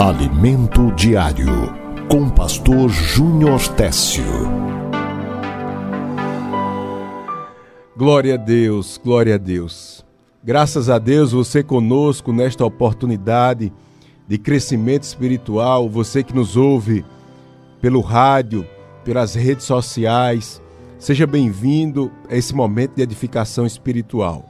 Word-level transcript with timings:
Alimento 0.00 0.90
Diário, 0.92 1.74
com 2.08 2.30
Pastor 2.30 2.88
Júnior 2.88 3.60
Técio. 3.76 4.24
Glória 7.94 8.32
a 8.32 8.36
Deus, 8.38 8.98
glória 9.04 9.34
a 9.34 9.36
Deus. 9.36 10.02
Graças 10.42 10.88
a 10.88 10.98
Deus 10.98 11.32
você 11.32 11.62
conosco 11.62 12.32
nesta 12.32 12.64
oportunidade 12.64 13.70
de 14.26 14.38
crescimento 14.38 15.02
espiritual, 15.02 15.86
você 15.86 16.22
que 16.22 16.34
nos 16.34 16.56
ouve 16.56 17.04
pelo 17.78 18.00
rádio, 18.00 18.66
pelas 19.04 19.34
redes 19.34 19.66
sociais. 19.66 20.62
Seja 20.98 21.26
bem-vindo 21.26 22.10
a 22.30 22.34
esse 22.34 22.54
momento 22.54 22.94
de 22.94 23.02
edificação 23.02 23.66
espiritual. 23.66 24.48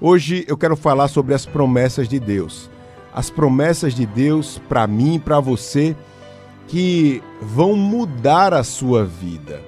Hoje 0.00 0.44
eu 0.46 0.56
quero 0.56 0.76
falar 0.76 1.08
sobre 1.08 1.34
as 1.34 1.44
promessas 1.44 2.08
de 2.08 2.20
Deus 2.20 2.72
as 3.14 3.30
promessas 3.30 3.94
de 3.94 4.04
Deus 4.04 4.60
para 4.68 4.86
mim 4.88 5.14
e 5.14 5.18
para 5.20 5.38
você 5.38 5.96
que 6.66 7.22
vão 7.40 7.76
mudar 7.76 8.52
a 8.52 8.64
sua 8.64 9.04
vida. 9.04 9.62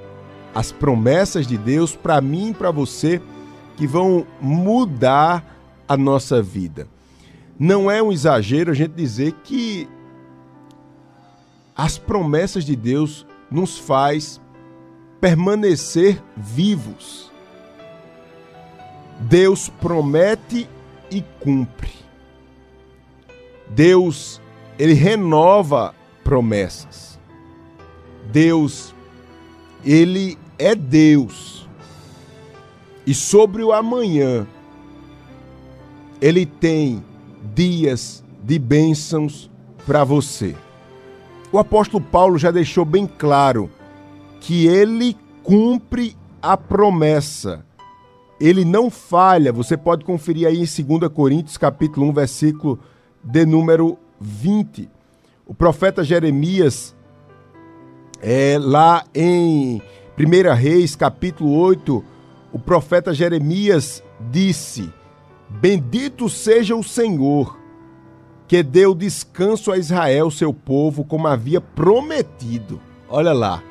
As 0.53 0.73
promessas 0.73 1.47
de 1.47 1.57
Deus 1.57 1.95
para 1.95 2.21
mim 2.21 2.51
e 2.51 2.55
para 2.55 2.73
você 2.73 3.23
que 3.77 3.87
vão 3.87 4.27
mudar 4.41 5.45
a 5.87 5.97
nossa 5.97 6.43
vida. 6.43 6.89
Não 7.59 7.91
é 7.91 8.03
um 8.03 8.11
exagero 8.11 8.73
a 8.73 8.75
gente 8.75 8.93
dizer 8.93 9.33
que 9.45 9.89
as 11.77 11.97
promessas 11.99 12.65
de 12.65 12.75
Deus 12.75 13.25
nos 13.51 13.79
faz 13.79 14.41
permanecer 15.21 16.21
vivos. 16.37 17.31
Deus 19.21 19.69
promete 19.69 20.69
e 21.11 21.23
cumpre. 21.39 22.06
Deus, 23.69 24.41
ele 24.79 24.93
renova 24.93 25.95
promessas. 26.23 27.19
Deus, 28.31 28.95
ele 29.85 30.39
é 30.59 30.75
Deus. 30.75 31.69
E 33.07 33.15
sobre 33.15 33.63
o 33.63 33.73
amanhã, 33.73 34.47
ele 36.21 36.45
tem 36.45 37.05
dias 37.55 38.25
de 38.43 38.59
bênçãos 38.59 39.51
para 39.87 40.03
você. 40.03 40.57
O 41.53 41.59
apóstolo 41.59 42.03
Paulo 42.03 42.39
já 42.39 42.51
deixou 42.51 42.85
bem 42.85 43.07
claro 43.07 43.71
que 44.41 44.67
ele 44.67 45.17
cumpre 45.43 46.17
a 46.43 46.57
promessa. 46.57 47.65
Ele 48.41 48.65
não 48.65 48.91
falha. 48.91 49.53
Você 49.53 49.77
pode 49.77 50.05
conferir 50.05 50.47
aí 50.47 50.57
em 50.57 50.85
2 50.99 51.13
Coríntios, 51.13 51.57
capítulo 51.57 52.09
1, 52.09 52.13
versículo 52.13 52.79
de 53.27 53.45
número 53.45 53.99
20. 54.21 54.89
O 55.45 55.53
profeta 55.53 56.05
Jeremias, 56.05 56.95
é, 58.23 58.57
lá 58.61 59.05
em 59.13 59.83
1 60.17 60.55
Reis, 60.55 60.95
capítulo 60.95 61.59
8, 61.59 62.05
o 62.53 62.59
profeta 62.59 63.13
Jeremias 63.13 64.03
disse: 64.31 64.93
Bendito 65.49 66.29
seja 66.29 66.77
o 66.77 66.85
Senhor, 66.85 67.59
que 68.47 68.63
deu 68.63 68.95
descanso 68.95 69.73
a 69.73 69.77
Israel, 69.77 70.31
seu 70.31 70.55
povo, 70.55 71.05
como 71.05 71.27
havia 71.27 71.61
prometido. 71.61 72.81
Olha 73.09 73.33
lá, 73.33 73.63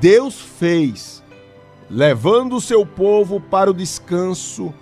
Deus 0.00 0.40
fez, 0.40 1.22
levando 1.90 2.56
o 2.56 2.60
seu 2.60 2.86
povo 2.86 3.40
para 3.40 3.70
o 3.70 3.74
descanso 3.74 4.72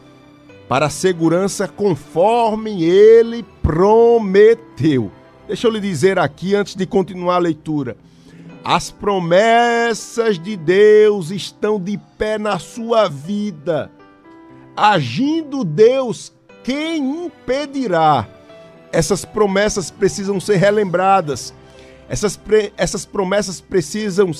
para 0.68 0.86
a 0.86 0.90
segurança 0.90 1.68
conforme 1.68 2.84
ele 2.84 3.44
prometeu. 3.66 5.10
Deixa 5.48 5.66
eu 5.66 5.72
lhe 5.72 5.80
dizer 5.80 6.20
aqui 6.20 6.54
antes 6.54 6.76
de 6.76 6.86
continuar 6.86 7.34
a 7.34 7.40
leitura. 7.40 7.96
As 8.64 8.92
promessas 8.92 10.38
de 10.38 10.56
Deus 10.56 11.32
estão 11.32 11.80
de 11.80 11.98
pé 12.16 12.38
na 12.38 12.60
sua 12.60 13.08
vida. 13.08 13.90
Agindo 14.76 15.64
Deus, 15.64 16.32
quem 16.62 17.24
impedirá? 17.24 18.28
Essas 18.92 19.24
promessas 19.24 19.90
precisam 19.90 20.38
ser 20.38 20.58
relembradas. 20.58 21.52
Essas, 22.08 22.38
essas 22.76 23.04
promessas 23.04 23.60
precisam, 23.60 24.30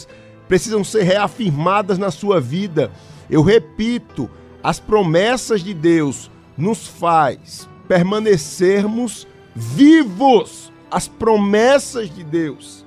precisam 0.46 0.84
ser 0.84 1.02
reafirmadas 1.02 1.98
na 1.98 2.12
sua 2.12 2.40
vida. 2.40 2.92
Eu 3.28 3.42
repito, 3.42 4.30
as 4.62 4.78
promessas 4.78 5.62
de 5.62 5.74
Deus 5.74 6.30
nos 6.56 6.86
faz 6.86 7.68
permanecermos 7.86 9.26
vivos. 9.54 10.72
As 10.88 11.08
promessas 11.08 12.14
de 12.14 12.22
Deus. 12.22 12.84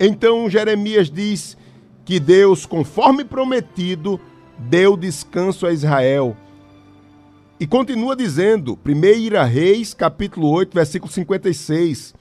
Então 0.00 0.48
Jeremias 0.48 1.10
diz 1.10 1.56
que 2.04 2.18
Deus, 2.18 2.64
conforme 2.64 3.22
prometido, 3.22 4.18
deu 4.58 4.96
descanso 4.96 5.66
a 5.66 5.72
Israel. 5.72 6.34
E 7.60 7.66
continua 7.66 8.16
dizendo, 8.16 8.78
1 8.84 9.46
Reis, 9.46 9.92
capítulo 9.92 10.48
8, 10.48 10.74
versículo 10.74 11.12
56. 11.12 12.14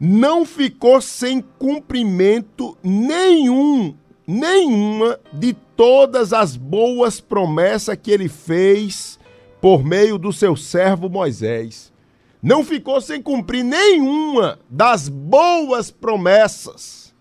Não 0.00 0.44
ficou 0.44 1.00
sem 1.00 1.40
cumprimento 1.58 2.76
nenhum 2.82 3.94
nenhuma 4.26 5.18
de 5.32 5.52
todas 5.76 6.32
as 6.32 6.56
boas 6.56 7.20
promessas 7.20 7.98
que 8.00 8.10
ele 8.10 8.28
fez 8.28 9.18
por 9.62 9.82
meio 9.82 10.18
do 10.18 10.30
seu 10.30 10.54
servo 10.54 11.08
Moisés. 11.08 11.90
Não 12.42 12.62
ficou 12.62 13.00
sem 13.00 13.22
cumprir 13.22 13.64
nenhuma 13.64 14.58
das 14.68 15.08
boas 15.08 15.90
promessas. 15.90 17.14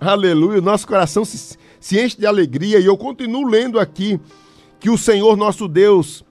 Aleluia, 0.00 0.60
nosso 0.60 0.88
coração 0.88 1.24
se, 1.24 1.56
se 1.78 2.00
enche 2.00 2.18
de 2.18 2.26
alegria 2.26 2.80
e 2.80 2.86
eu 2.86 2.96
continuo 2.96 3.46
lendo 3.46 3.78
aqui 3.78 4.18
que 4.80 4.90
o 4.90 4.98
Senhor 4.98 5.36
nosso 5.36 5.68
Deus, 5.68 6.24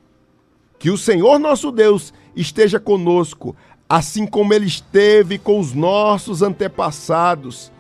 que 0.78 0.90
o 0.90 0.98
Senhor 0.98 1.40
nosso 1.40 1.72
Deus 1.72 2.14
esteja 2.36 2.78
conosco, 2.78 3.56
assim 3.88 4.26
como 4.28 4.54
ele 4.54 4.66
esteve 4.66 5.38
com 5.38 5.58
os 5.58 5.74
nossos 5.74 6.42
antepassados 6.42 7.72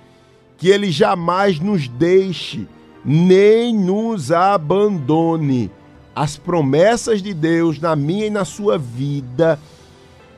que 0.61 0.69
Ele 0.69 0.91
jamais 0.91 1.59
nos 1.59 1.87
deixe, 1.87 2.67
nem 3.03 3.75
nos 3.75 4.31
abandone. 4.31 5.71
As 6.15 6.37
promessas 6.37 7.21
de 7.21 7.33
Deus 7.33 7.79
na 7.79 7.95
minha 7.95 8.27
e 8.27 8.29
na 8.29 8.45
sua 8.45 8.77
vida 8.77 9.59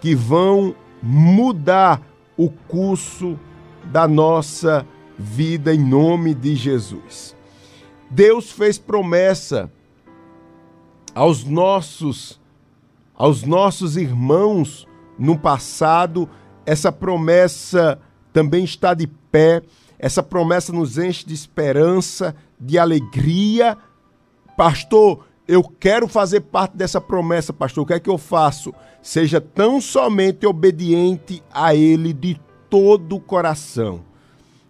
que 0.01 0.13
vão 0.13 0.75
mudar 1.01 2.01
o 2.37 2.49
curso 2.49 3.39
da 3.85 4.07
nossa 4.07 4.85
vida 5.17 5.73
em 5.73 5.79
nome 5.79 6.33
de 6.33 6.55
Jesus. 6.55 7.35
Deus 8.09 8.51
fez 8.51 8.77
promessa 8.77 9.71
aos 11.13 11.43
nossos 11.43 12.41
aos 13.15 13.43
nossos 13.43 13.95
irmãos 13.95 14.87
no 15.19 15.37
passado, 15.37 16.27
essa 16.65 16.91
promessa 16.91 17.99
também 18.33 18.63
está 18.63 18.95
de 18.95 19.05
pé 19.05 19.61
essa 20.03 20.21
promessa 20.21 20.73
nos 20.73 20.97
enche 20.97 21.25
de 21.25 21.33
esperança, 21.33 22.35
de 22.59 22.77
alegria. 22.77 23.77
Pastor, 24.57 25.25
eu 25.47 25.63
quero 25.63 26.07
fazer 26.07 26.41
parte 26.41 26.77
dessa 26.77 27.01
promessa, 27.01 27.51
pastor. 27.51 27.83
O 27.83 27.87
que 27.87 27.93
é 27.93 27.99
que 27.99 28.09
eu 28.09 28.17
faço? 28.17 28.73
Seja 29.01 29.41
tão 29.41 29.81
somente 29.81 30.45
obediente 30.45 31.43
a 31.51 31.75
Ele 31.75 32.13
de 32.13 32.39
todo 32.69 33.17
o 33.17 33.19
coração. 33.19 34.01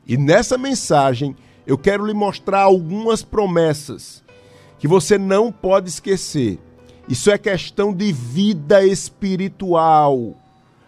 E 0.06 0.18
nessa 0.18 0.58
mensagem, 0.58 1.36
eu 1.66 1.78
quero 1.78 2.06
lhe 2.06 2.14
mostrar 2.14 2.62
algumas 2.62 3.22
promessas 3.24 4.24
que 4.80 4.88
você 4.88 5.18
não 5.18 5.52
pode 5.52 5.90
esquecer. 5.90 6.60
Isso 7.08 7.30
é 7.30 7.38
questão 7.38 7.94
de 7.94 8.12
vida 8.12 8.84
espiritual. 8.84 10.36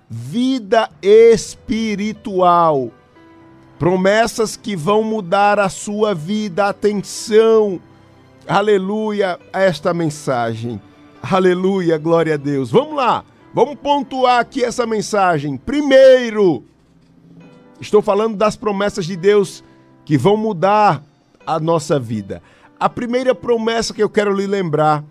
Vida 0.09 0.90
espiritual. 1.02 2.91
Promessas 3.78 4.58
que 4.58 4.76
vão 4.76 5.03
mudar 5.03 5.59
a 5.59 5.70
sua 5.70 6.14
vida. 6.14 6.67
Atenção, 6.67 7.79
aleluia, 8.47 9.39
a 9.51 9.61
esta 9.61 9.93
mensagem. 9.93 10.81
Aleluia, 11.21 11.97
glória 11.97 12.35
a 12.35 12.37
Deus. 12.37 12.69
Vamos 12.69 12.95
lá, 12.95 13.23
vamos 13.53 13.75
pontuar 13.75 14.39
aqui 14.39 14.63
essa 14.63 14.85
mensagem. 14.85 15.57
Primeiro, 15.57 16.63
estou 17.79 18.01
falando 18.01 18.35
das 18.35 18.55
promessas 18.55 19.05
de 19.05 19.15
Deus 19.15 19.63
que 20.03 20.17
vão 20.17 20.37
mudar 20.37 21.03
a 21.45 21.59
nossa 21.59 21.99
vida. 21.99 22.41
A 22.79 22.89
primeira 22.89 23.33
promessa 23.33 23.93
que 23.93 24.03
eu 24.03 24.09
quero 24.09 24.33
lhe 24.33 24.45
lembrar, 24.45 25.03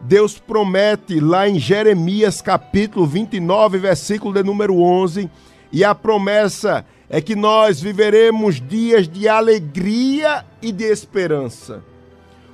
Deus 0.00 0.38
promete 0.38 1.20
lá 1.20 1.48
em 1.48 1.58
Jeremias 1.58 2.40
capítulo 2.42 3.06
29, 3.06 3.78
versículo 3.78 4.34
de 4.34 4.42
número 4.42 4.78
11, 4.78 5.30
e 5.72 5.84
a 5.84 5.94
promessa 5.94 6.84
é 7.08 7.20
que 7.20 7.36
nós 7.36 7.80
viveremos 7.80 8.60
dias 8.60 9.08
de 9.08 9.28
alegria 9.28 10.44
e 10.60 10.72
de 10.72 10.84
esperança. 10.84 11.82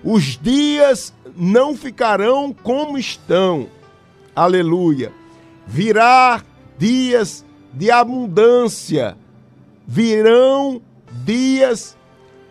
Os 0.05 0.37
dias 0.37 1.15
não 1.37 1.77
ficarão 1.77 2.53
como 2.53 2.99
estão. 2.99 3.69
Aleluia. 4.35 5.13
Virá 5.67 6.43
dias 6.77 7.45
de 7.73 7.91
abundância, 7.91 9.17
virão 9.87 10.83
dias 11.25 11.97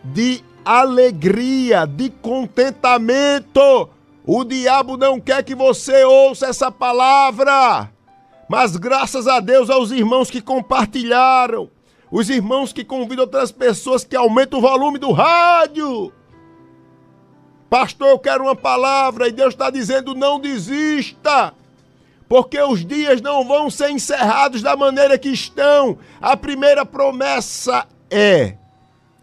de 0.02 0.42
alegria, 0.64 1.86
de 1.86 2.10
contentamento. 2.10 3.88
O 4.24 4.44
diabo 4.44 4.96
não 4.96 5.20
quer 5.20 5.42
que 5.42 5.54
você 5.54 6.04
ouça 6.04 6.46
essa 6.46 6.70
palavra, 6.70 7.90
mas 8.48 8.76
graças 8.76 9.26
a 9.26 9.40
Deus 9.40 9.68
aos 9.68 9.90
irmãos 9.90 10.30
que 10.30 10.40
compartilharam, 10.40 11.68
os 12.10 12.30
irmãos 12.30 12.72
que 12.72 12.84
convidam 12.84 13.24
outras 13.24 13.50
pessoas 13.50 14.04
que 14.04 14.16
aumentam 14.16 14.58
o 14.58 14.62
volume 14.62 14.98
do 14.98 15.12
rádio. 15.12 16.12
Pastor, 17.72 18.08
eu 18.08 18.18
quero 18.18 18.44
uma 18.44 18.54
palavra 18.54 19.28
e 19.28 19.32
Deus 19.32 19.54
está 19.54 19.70
dizendo: 19.70 20.14
não 20.14 20.38
desista 20.38 21.54
porque 22.28 22.60
os 22.60 22.84
dias 22.84 23.22
não 23.22 23.48
vão 23.48 23.70
ser 23.70 23.88
encerrados 23.88 24.60
da 24.60 24.76
maneira 24.76 25.16
que 25.16 25.30
estão. 25.30 25.96
A 26.20 26.36
primeira 26.36 26.84
promessa 26.84 27.86
é: 28.10 28.56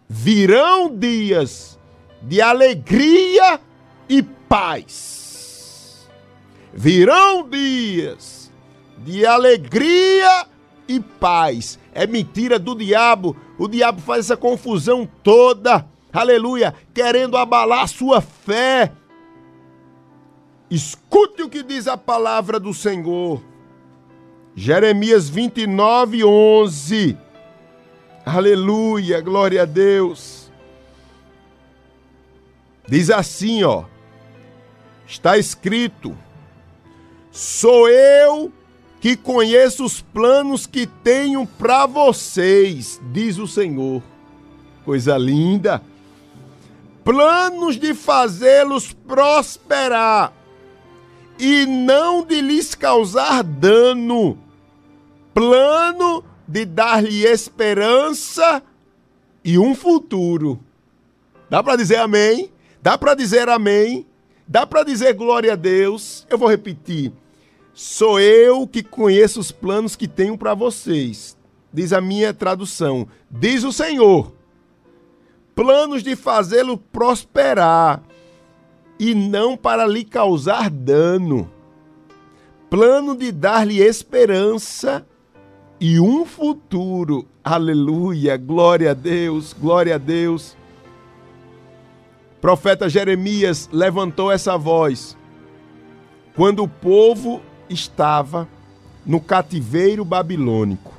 virão 0.09 0.89
dias 0.91 1.77
de 2.23 2.41
alegria 2.41 3.61
e 4.09 4.23
paz. 4.23 6.09
Virão 6.73 7.47
dias 7.47 8.51
de 8.97 9.27
alegria 9.27 10.47
e 10.87 10.99
paz. 10.99 11.77
É 11.93 12.07
mentira 12.07 12.57
do 12.57 12.73
diabo. 12.73 13.37
O 13.59 13.67
diabo 13.67 14.01
faz 14.01 14.25
essa 14.25 14.35
confusão 14.35 15.07
toda. 15.21 15.85
Aleluia, 16.11 16.73
querendo 16.93 17.37
abalar 17.37 17.83
a 17.83 17.87
sua 17.87 18.19
fé 18.21 18.91
Escute 20.69 21.41
o 21.41 21.49
que 21.49 21.63
diz 21.63 21.87
a 21.87 21.97
palavra 21.97 22.59
do 22.59 22.73
Senhor. 22.75 23.41
Jeremias 24.55 25.27
29, 25.27 26.23
11. 26.23 27.17
Aleluia, 28.23 29.19
glória 29.19 29.63
a 29.63 29.65
Deus. 29.65 30.51
Diz 32.87 33.09
assim, 33.09 33.63
ó. 33.63 33.85
Está 35.07 35.39
escrito: 35.39 36.15
Sou 37.31 37.89
eu 37.89 38.53
que 39.01 39.15
conheço 39.15 39.83
os 39.83 40.01
planos 40.01 40.67
que 40.67 40.85
tenho 40.85 41.47
para 41.47 41.87
vocês, 41.87 43.01
diz 43.11 43.39
o 43.39 43.47
Senhor. 43.47 44.03
Coisa 44.85 45.17
linda. 45.17 45.81
Planos 47.09 47.79
de 47.79 47.95
fazê-los 47.95 48.93
prosperar 48.93 50.31
e 51.39 51.65
não 51.65 52.23
de 52.23 52.39
lhes 52.39 52.75
causar 52.75 53.43
dano. 53.43 54.37
Plano 55.33 56.23
de 56.47 56.65
dar-lhe 56.65 57.25
esperança 57.25 58.61
e 59.43 59.57
um 59.57 59.73
futuro. 59.73 60.59
Dá 61.49 61.63
para 61.63 61.77
dizer 61.77 61.95
amém? 61.95 62.51
Dá 62.79 62.95
para 62.95 63.15
dizer 63.15 63.49
amém? 63.49 64.05
Dá 64.47 64.67
para 64.67 64.83
dizer 64.83 65.15
glória 65.15 65.53
a 65.53 65.55
Deus? 65.55 66.27
Eu 66.29 66.37
vou 66.37 66.47
repetir. 66.47 67.11
Sou 67.73 68.19
eu 68.19 68.67
que 68.67 68.83
conheço 68.83 69.39
os 69.39 69.51
planos 69.51 69.95
que 69.95 70.07
tenho 70.07 70.37
para 70.37 70.53
vocês. 70.53 71.35
Diz 71.73 71.91
a 71.91 72.01
minha 72.01 72.35
tradução. 72.35 73.07
Diz 73.31 73.63
o 73.63 73.73
Senhor. 73.73 74.37
Planos 75.59 76.03
de 76.03 76.15
fazê-lo 76.15 76.77
prosperar 76.77 78.01
e 78.97 79.13
não 79.13 79.57
para 79.57 79.85
lhe 79.85 80.05
causar 80.05 80.69
dano. 80.69 81.51
Plano 82.69 83.13
de 83.13 83.29
dar-lhe 83.29 83.81
esperança 83.81 85.05
e 85.77 85.99
um 85.99 86.25
futuro. 86.25 87.27
Aleluia, 87.43 88.37
glória 88.37 88.91
a 88.91 88.93
Deus, 88.93 89.51
glória 89.51 89.95
a 89.95 89.97
Deus. 89.97 90.55
Profeta 92.39 92.87
Jeremias 92.87 93.69
levantou 93.69 94.31
essa 94.31 94.57
voz 94.57 95.17
quando 96.37 96.63
o 96.63 96.69
povo 96.69 97.41
estava 97.69 98.47
no 99.05 99.19
cativeiro 99.19 100.05
babilônico. 100.05 100.93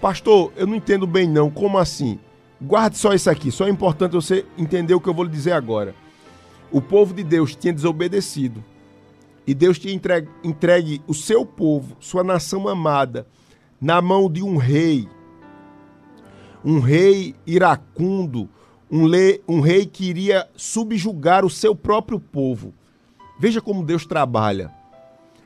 Pastor, 0.00 0.52
eu 0.54 0.68
não 0.68 0.76
entendo 0.76 1.04
bem 1.04 1.28
não, 1.28 1.50
como 1.50 1.78
assim? 1.78 2.20
Guarde 2.60 2.98
só 2.98 3.14
isso 3.14 3.30
aqui, 3.30 3.50
só 3.50 3.66
é 3.66 3.70
importante 3.70 4.12
você 4.12 4.44
entender 4.58 4.94
o 4.94 5.00
que 5.00 5.08
eu 5.08 5.14
vou 5.14 5.24
lhe 5.24 5.30
dizer 5.30 5.52
agora 5.52 5.94
o 6.70 6.80
povo 6.80 7.12
de 7.12 7.24
Deus 7.24 7.54
tinha 7.54 7.72
desobedecido 7.72 8.62
e 9.46 9.54
Deus 9.54 9.78
tinha 9.78 9.92
entregue, 9.92 10.28
entregue 10.44 11.02
o 11.06 11.14
seu 11.14 11.44
povo, 11.44 11.96
sua 11.98 12.22
nação 12.22 12.68
amada, 12.68 13.26
na 13.80 14.00
mão 14.00 14.30
de 14.30 14.42
um 14.42 14.56
rei, 14.56 15.08
um 16.64 16.78
rei 16.78 17.34
iracundo, 17.46 18.48
um, 18.90 19.06
le, 19.06 19.42
um 19.48 19.60
rei 19.60 19.86
que 19.86 20.04
iria 20.04 20.48
subjugar 20.54 21.44
o 21.44 21.50
seu 21.50 21.74
próprio 21.74 22.20
povo. 22.20 22.74
Veja 23.40 23.60
como 23.60 23.84
Deus 23.84 24.04
trabalha. 24.04 24.70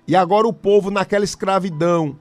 E 0.06 0.16
agora 0.16 0.46
o 0.46 0.52
povo 0.52 0.90
naquela 0.90 1.24
escravidão, 1.24 2.18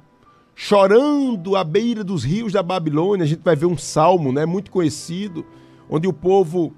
chorando 0.56 1.56
à 1.56 1.64
beira 1.64 2.04
dos 2.04 2.24
rios 2.24 2.54
da 2.54 2.62
Babilônia, 2.64 3.24
a 3.24 3.28
gente 3.28 3.42
vai 3.44 3.56
ver 3.56 3.66
um 3.66 3.78
salmo, 3.78 4.32
né, 4.32 4.46
muito 4.46 4.72
conhecido, 4.72 5.46
onde 5.90 6.08
o 6.08 6.14
povo 6.14 6.74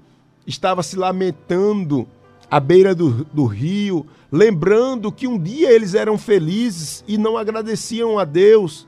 estava 0.46 0.82
se 0.82 0.96
lamentando 0.96 2.06
à 2.50 2.60
beira 2.60 2.94
do, 2.94 3.24
do 3.26 3.44
rio, 3.44 4.06
lembrando 4.30 5.12
que 5.12 5.26
um 5.26 5.38
dia 5.38 5.70
eles 5.72 5.94
eram 5.94 6.16
felizes 6.16 7.04
e 7.06 7.18
não 7.18 7.36
agradeciam 7.36 8.18
a 8.18 8.24
Deus, 8.24 8.86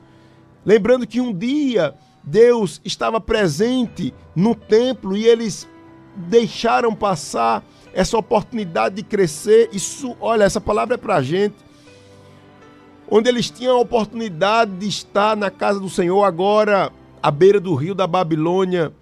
lembrando 0.65 1.05
que 1.05 1.19
um 1.19 1.33
dia 1.33 1.93
Deus 2.23 2.81
estava 2.83 3.19
presente 3.19 4.13
no 4.35 4.55
templo 4.55 5.15
e 5.15 5.25
eles 5.25 5.67
deixaram 6.15 6.93
passar 6.93 7.63
essa 7.93 8.17
oportunidade 8.17 8.95
de 8.95 9.03
crescer. 9.03 9.69
Isso, 9.71 10.15
olha, 10.19 10.43
essa 10.43 10.61
palavra 10.61 10.95
é 10.95 10.97
para 10.97 11.21
gente. 11.21 11.55
Onde 13.11 13.27
eles 13.27 13.49
tinham 13.49 13.75
a 13.75 13.81
oportunidade 13.81 14.71
de 14.71 14.87
estar 14.87 15.35
na 15.35 15.49
casa 15.49 15.79
do 15.79 15.89
Senhor, 15.89 16.23
agora 16.23 16.91
à 17.21 17.31
beira 17.31 17.59
do 17.59 17.73
rio 17.73 17.95
da 17.95 18.05
Babilônia, 18.05 18.93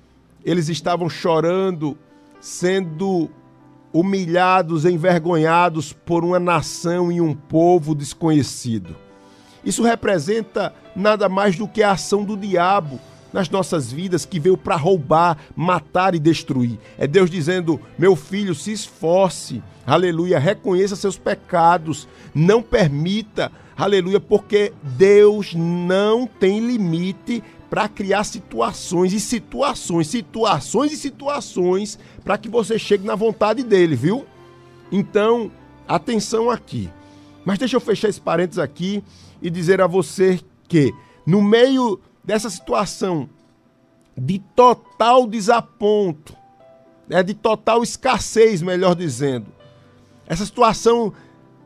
eles 0.45 0.69
estavam 0.69 1.09
chorando, 1.09 1.97
sendo 2.39 3.29
humilhados, 3.91 4.85
envergonhados 4.85 5.91
por 5.91 6.23
uma 6.23 6.39
nação 6.39 7.11
e 7.11 7.19
um 7.19 7.33
povo 7.33 7.93
desconhecido. 7.93 8.95
Isso 9.63 9.83
representa 9.83 10.73
nada 10.95 11.27
mais 11.27 11.57
do 11.57 11.67
que 11.67 11.83
a 11.83 11.91
ação 11.91 12.23
do 12.23 12.37
diabo 12.37 12.99
nas 13.33 13.49
nossas 13.49 13.91
vidas 13.91 14.25
que 14.25 14.39
veio 14.39 14.57
para 14.57 14.77
roubar, 14.77 15.37
matar 15.53 16.15
e 16.15 16.19
destruir. 16.19 16.79
É 16.97 17.05
Deus 17.05 17.29
dizendo: 17.29 17.79
meu 17.97 18.15
filho, 18.15 18.55
se 18.55 18.71
esforce, 18.71 19.61
aleluia, 19.85 20.39
reconheça 20.39 20.95
seus 20.95 21.17
pecados, 21.17 22.07
não 22.33 22.61
permita, 22.61 23.51
aleluia, 23.77 24.19
porque 24.19 24.73
Deus 24.81 25.53
não 25.53 26.25
tem 26.25 26.59
limite 26.59 27.43
para 27.69 27.87
criar 27.87 28.23
situações 28.23 29.13
e 29.13 29.19
situações, 29.19 30.07
situações 30.07 30.91
e 30.93 30.97
situações 30.97 31.99
para 32.23 32.37
que 32.37 32.49
você 32.49 32.79
chegue 32.79 33.05
na 33.05 33.15
vontade 33.15 33.63
dele, 33.63 33.95
viu? 33.95 34.25
Então, 34.91 35.51
atenção 35.87 36.49
aqui. 36.49 36.89
Mas 37.45 37.59
deixa 37.59 37.75
eu 37.75 37.81
fechar 37.81 38.09
esse 38.09 38.21
parênteses 38.21 38.59
aqui 38.59 39.03
e 39.41 39.49
dizer 39.49 39.81
a 39.81 39.87
você 39.87 40.39
que, 40.67 40.93
no 41.25 41.41
meio 41.41 41.99
dessa 42.23 42.49
situação 42.49 43.29
de 44.17 44.39
total 44.55 45.27
desaponto, 45.27 46.35
né, 47.07 47.21
de 47.21 47.33
total 47.33 47.83
escassez, 47.83 48.61
melhor 48.61 48.95
dizendo, 48.95 49.47
essa 50.25 50.45
situação 50.45 51.13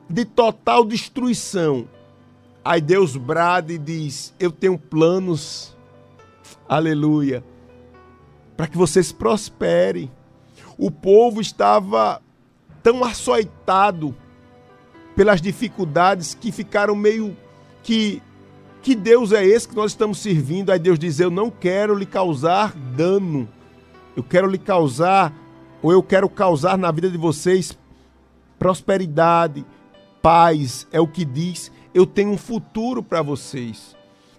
de 0.10 0.26
total 0.26 0.86
destruição, 0.86 1.88
aí 2.64 2.82
Deus 2.82 3.16
brada 3.16 3.72
e 3.74 3.78
diz: 3.78 4.34
Eu 4.40 4.52
tenho 4.52 4.78
planos 4.78 5.76
aleluia, 6.68 7.44
para 8.56 8.68
que 8.68 8.78
vocês 8.78 9.12
prosperem. 9.12 10.12
O 10.78 10.90
povo 10.90 11.42
estava 11.42 12.22
tão 12.82 13.04
açoitado 13.04 14.16
pelas 15.16 15.42
dificuldades 15.42 16.34
que 16.34 16.52
ficaram 16.52 16.96
meio 16.96 17.36
que 17.84 18.22
que 18.82 18.96
Deus 18.96 19.32
é 19.32 19.46
esse 19.46 19.68
que 19.68 19.76
nós 19.76 19.92
estamos 19.92 20.18
servindo? 20.18 20.72
Aí 20.72 20.80
Deus 20.80 20.98
diz: 20.98 21.20
Eu 21.20 21.30
não 21.30 21.52
quero 21.52 21.94
lhe 21.94 22.06
causar 22.06 22.74
dano. 22.74 23.48
Eu 24.16 24.24
quero 24.24 24.50
lhe 24.50 24.58
causar, 24.58 25.32
ou 25.82 25.92
eu 25.92 26.02
quero 26.02 26.28
causar 26.28 26.78
na 26.78 26.92
vida 26.92 27.10
de 27.10 27.18
vocês 27.18 27.78
prosperidade, 28.58 29.66
paz. 30.22 30.88
É 30.92 31.00
o 31.00 31.08
que 31.08 31.26
diz. 31.26 31.72
Eu 31.94 32.06
tenho 32.06 32.32
um 32.32 32.38
futuro 32.38 33.04
para 33.04 33.22
vocês. 33.22 33.96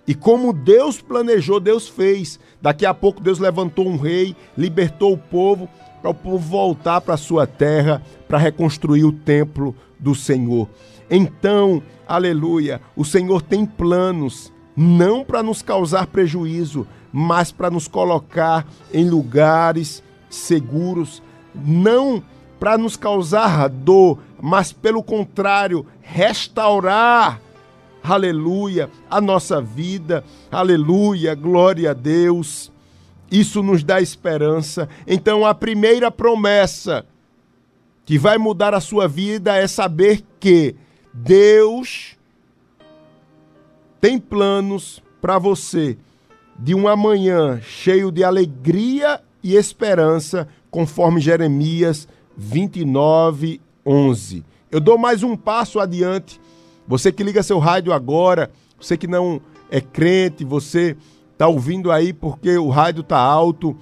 E 0.06 0.14
como 0.14 0.52
Deus 0.52 1.00
planejou, 1.00 1.60
Deus 1.60 1.88
fez. 1.88 2.40
Daqui 2.60 2.84
a 2.84 2.92
pouco 2.92 3.20
Deus 3.20 3.38
levantou 3.38 3.86
um 3.86 3.96
rei, 3.96 4.34
libertou 4.56 5.12
o 5.12 5.18
povo, 5.18 5.68
para 6.00 6.10
o 6.10 6.14
povo 6.14 6.38
voltar 6.38 7.00
para 7.00 7.14
a 7.14 7.18
sua 7.18 7.46
terra, 7.46 8.02
para 8.26 8.38
reconstruir 8.38 9.04
o 9.04 9.12
templo 9.12 9.74
do 9.98 10.14
Senhor. 10.14 10.68
Então, 11.08 11.82
aleluia, 12.06 12.80
o 12.96 13.04
Senhor 13.04 13.42
tem 13.42 13.64
planos 13.64 14.52
não 14.76 15.24
para 15.24 15.42
nos 15.42 15.62
causar 15.62 16.06
prejuízo, 16.06 16.86
mas 17.12 17.52
para 17.52 17.70
nos 17.70 17.86
colocar 17.86 18.66
em 18.92 19.08
lugares 19.08 20.02
seguros, 20.28 21.22
não 21.54 22.22
para 22.62 22.78
nos 22.78 22.96
causar 22.96 23.68
dor, 23.68 24.20
mas 24.40 24.72
pelo 24.72 25.02
contrário, 25.02 25.84
restaurar, 26.00 27.40
aleluia, 28.00 28.88
a 29.10 29.20
nossa 29.20 29.60
vida, 29.60 30.22
aleluia, 30.48 31.34
glória 31.34 31.90
a 31.90 31.92
Deus. 31.92 32.70
Isso 33.28 33.64
nos 33.64 33.82
dá 33.82 34.00
esperança. 34.00 34.88
Então, 35.08 35.44
a 35.44 35.52
primeira 35.52 36.08
promessa 36.08 37.04
que 38.04 38.16
vai 38.16 38.38
mudar 38.38 38.74
a 38.74 38.80
sua 38.80 39.08
vida 39.08 39.56
é 39.56 39.66
saber 39.66 40.22
que 40.38 40.76
Deus 41.12 42.16
tem 44.00 44.20
planos 44.20 45.02
para 45.20 45.36
você 45.36 45.98
de 46.56 46.76
um 46.76 46.86
amanhã 46.86 47.60
cheio 47.60 48.12
de 48.12 48.22
alegria 48.22 49.20
e 49.42 49.56
esperança, 49.56 50.46
conforme 50.70 51.20
Jeremias 51.20 52.06
29, 52.36 53.60
11. 53.84 54.44
Eu 54.70 54.80
dou 54.80 54.96
mais 54.96 55.22
um 55.22 55.36
passo 55.36 55.78
adiante. 55.80 56.40
Você 56.86 57.12
que 57.12 57.22
liga 57.22 57.42
seu 57.42 57.58
rádio 57.58 57.92
agora, 57.92 58.50
você 58.80 58.96
que 58.96 59.06
não 59.06 59.40
é 59.70 59.80
crente, 59.80 60.44
você 60.44 60.96
está 61.32 61.46
ouvindo 61.46 61.90
aí 61.90 62.12
porque 62.12 62.56
o 62.58 62.68
rádio 62.68 63.00
está 63.00 63.18
alto. 63.18 63.76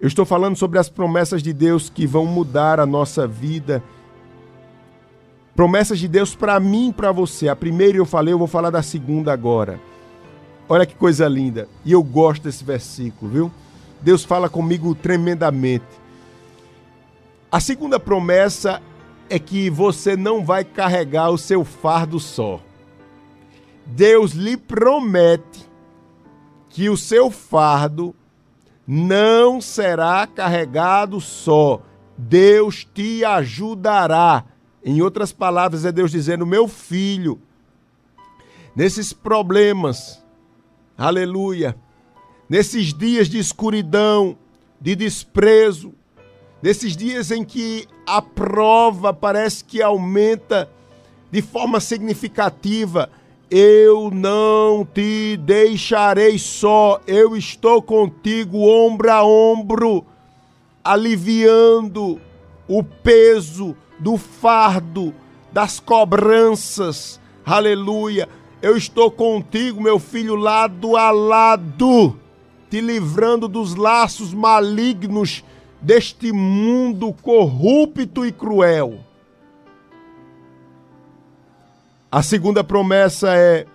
Eu 0.00 0.08
estou 0.08 0.24
falando 0.24 0.56
sobre 0.56 0.78
as 0.78 0.88
promessas 0.88 1.42
de 1.42 1.52
Deus 1.52 1.88
que 1.88 2.06
vão 2.06 2.26
mudar 2.26 2.78
a 2.78 2.86
nossa 2.86 3.26
vida. 3.26 3.82
Promessas 5.54 5.98
de 5.98 6.06
Deus 6.06 6.34
para 6.34 6.60
mim 6.60 6.90
e 6.90 6.92
para 6.92 7.10
você. 7.12 7.48
A 7.48 7.56
primeira 7.56 7.96
eu 7.96 8.04
falei, 8.04 8.34
eu 8.34 8.38
vou 8.38 8.46
falar 8.46 8.70
da 8.70 8.82
segunda 8.82 9.32
agora. 9.32 9.80
Olha 10.68 10.84
que 10.84 10.94
coisa 10.94 11.28
linda. 11.28 11.68
E 11.84 11.92
eu 11.92 12.02
gosto 12.02 12.42
desse 12.42 12.64
versículo, 12.64 13.30
viu? 13.30 13.52
Deus 14.02 14.24
fala 14.24 14.48
comigo 14.48 14.94
tremendamente. 14.94 16.05
A 17.50 17.60
segunda 17.60 18.00
promessa 18.00 18.82
é 19.30 19.38
que 19.38 19.70
você 19.70 20.16
não 20.16 20.44
vai 20.44 20.64
carregar 20.64 21.30
o 21.30 21.38
seu 21.38 21.64
fardo 21.64 22.18
só. 22.18 22.60
Deus 23.86 24.32
lhe 24.32 24.56
promete 24.56 25.64
que 26.68 26.90
o 26.90 26.96
seu 26.96 27.30
fardo 27.30 28.14
não 28.86 29.60
será 29.60 30.26
carregado 30.26 31.20
só. 31.20 31.80
Deus 32.18 32.86
te 32.92 33.24
ajudará. 33.24 34.44
Em 34.84 35.00
outras 35.00 35.32
palavras, 35.32 35.84
é 35.84 35.92
Deus 35.92 36.10
dizendo: 36.10 36.44
meu 36.44 36.66
filho, 36.66 37.40
nesses 38.74 39.12
problemas, 39.12 40.22
aleluia, 40.98 41.76
nesses 42.48 42.92
dias 42.92 43.28
de 43.28 43.38
escuridão, 43.38 44.36
de 44.80 44.94
desprezo, 44.94 45.94
nesses 46.66 46.96
dias 46.96 47.30
em 47.30 47.44
que 47.44 47.86
a 48.04 48.20
prova 48.20 49.12
parece 49.12 49.62
que 49.62 49.80
aumenta 49.80 50.68
de 51.30 51.40
forma 51.40 51.78
significativa, 51.78 53.08
eu 53.48 54.10
não 54.10 54.84
te 54.84 55.36
deixarei 55.36 56.36
só, 56.40 57.00
eu 57.06 57.36
estou 57.36 57.80
contigo 57.80 58.66
ombro 58.66 59.12
a 59.12 59.24
ombro, 59.24 60.04
aliviando 60.82 62.20
o 62.66 62.82
peso 62.82 63.76
do 64.00 64.16
fardo, 64.16 65.14
das 65.52 65.78
cobranças, 65.78 67.20
aleluia. 67.44 68.28
Eu 68.60 68.76
estou 68.76 69.08
contigo, 69.08 69.80
meu 69.80 70.00
filho, 70.00 70.34
lado 70.34 70.96
a 70.96 71.12
lado, 71.12 72.18
te 72.68 72.80
livrando 72.80 73.46
dos 73.46 73.76
laços 73.76 74.34
malignos 74.34 75.44
deste 75.80 76.32
mundo 76.32 77.12
corrupto 77.12 78.24
e 78.24 78.32
cruel. 78.32 79.00
A 82.10 82.22
segunda 82.22 82.64
promessa 82.64 83.34
é: 83.36 83.66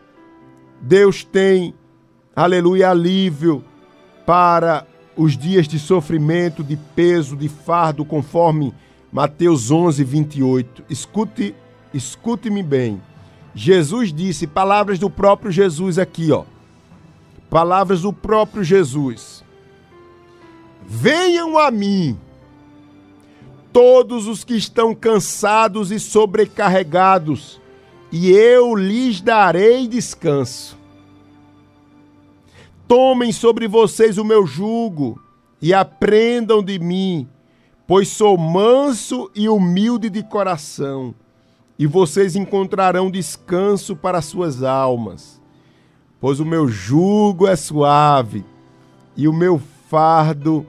Deus 0.81 1.23
tem, 1.23 1.73
aleluia, 2.35 2.89
alívio 2.89 3.63
para 4.25 4.85
os 5.15 5.37
dias 5.37 5.67
de 5.67 5.77
sofrimento, 5.77 6.63
de 6.63 6.77
peso, 6.77 7.35
de 7.35 7.49
fardo, 7.49 8.05
conforme 8.05 8.73
Mateus 9.11 9.69
11, 9.69 10.03
28. 10.03 10.83
Escute, 10.89 11.55
escute-me 11.93 12.63
bem. 12.63 13.01
Jesus 13.53 14.13
disse, 14.13 14.47
palavras 14.47 14.97
do 14.97 15.09
próprio 15.09 15.51
Jesus 15.51 15.99
aqui, 15.99 16.31
ó. 16.31 16.45
Palavras 17.49 18.01
do 18.03 18.13
próprio 18.13 18.63
Jesus. 18.63 19.40
Venham 20.85 21.57
a 21.57 21.71
mim, 21.71 22.17
todos 23.71 24.27
os 24.27 24.43
que 24.43 24.55
estão 24.55 24.93
cansados 24.93 25.91
e 25.91 25.99
sobrecarregados, 25.99 27.61
e 28.11 28.31
eu 28.31 28.75
lhes 28.75 29.21
darei 29.21 29.87
descanso. 29.87 30.77
Tomem 32.87 33.31
sobre 33.31 33.67
vocês 33.67 34.17
o 34.17 34.25
meu 34.25 34.45
jugo 34.45 35.17
e 35.61 35.73
aprendam 35.73 36.61
de 36.61 36.77
mim, 36.77 37.29
pois 37.87 38.09
sou 38.09 38.37
manso 38.37 39.31
e 39.33 39.47
humilde 39.47 40.09
de 40.09 40.23
coração, 40.23 41.15
e 41.79 41.87
vocês 41.87 42.35
encontrarão 42.35 43.09
descanso 43.09 43.95
para 43.95 44.21
suas 44.21 44.61
almas. 44.61 45.41
Pois 46.19 46.39
o 46.39 46.45
meu 46.45 46.67
jugo 46.67 47.47
é 47.47 47.55
suave 47.55 48.45
e 49.15 49.27
o 49.27 49.33
meu 49.33 49.59
fardo 49.91 50.65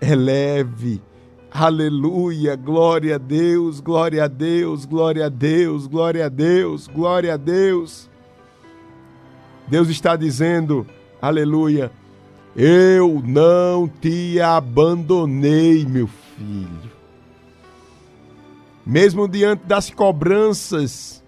é 0.00 0.14
leve. 0.14 1.02
Aleluia, 1.50 2.54
glória 2.54 3.16
a 3.16 3.18
Deus, 3.18 3.80
glória 3.80 4.22
a 4.22 4.28
Deus, 4.28 4.84
glória 4.84 5.26
a 5.26 5.28
Deus, 5.28 5.88
glória 5.88 6.26
a 6.26 6.28
Deus, 6.28 6.86
glória 6.86 7.34
a 7.34 7.36
Deus. 7.36 8.08
Deus 9.66 9.88
está 9.88 10.14
dizendo, 10.14 10.86
aleluia, 11.20 11.90
eu 12.54 13.20
não 13.26 13.88
te 13.88 14.40
abandonei, 14.40 15.84
meu 15.84 16.06
filho. 16.06 16.92
Mesmo 18.86 19.26
diante 19.26 19.64
das 19.66 19.90
cobranças 19.90 21.24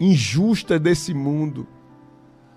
injustas 0.00 0.80
desse 0.80 1.12
mundo, 1.12 1.68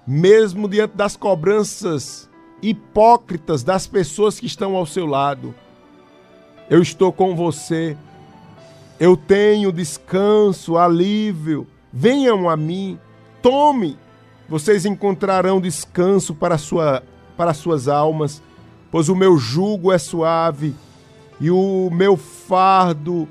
mesmo 0.08 0.70
diante 0.70 0.96
das 0.96 1.18
cobranças 1.18 2.30
hipócritas 2.62 3.62
das 3.64 3.86
pessoas 3.86 4.40
que 4.40 4.46
estão 4.46 4.76
ao 4.76 4.86
seu 4.86 5.06
lado. 5.06 5.54
Eu 6.70 6.82
estou 6.82 7.12
com 7.12 7.36
você. 7.36 7.98
Eu 9.00 9.16
tenho 9.16 9.72
descanso, 9.72 10.78
alívio. 10.78 11.68
Venham 11.92 12.50
a 12.50 12.56
mim. 12.56 12.98
Tome. 13.42 13.98
Vocês 14.50 14.86
encontrarão 14.86 15.60
descanso 15.60 16.34
para, 16.34 16.58
sua, 16.58 17.04
para 17.36 17.54
suas 17.54 17.88
almas, 17.88 18.42
pois 18.90 19.10
o 19.10 19.16
meu 19.16 19.38
jugo 19.38 19.92
é 19.92 19.98
suave 19.98 20.74
e 21.40 21.52
o 21.52 21.90
meu 21.92 22.16
fardo 22.16 23.28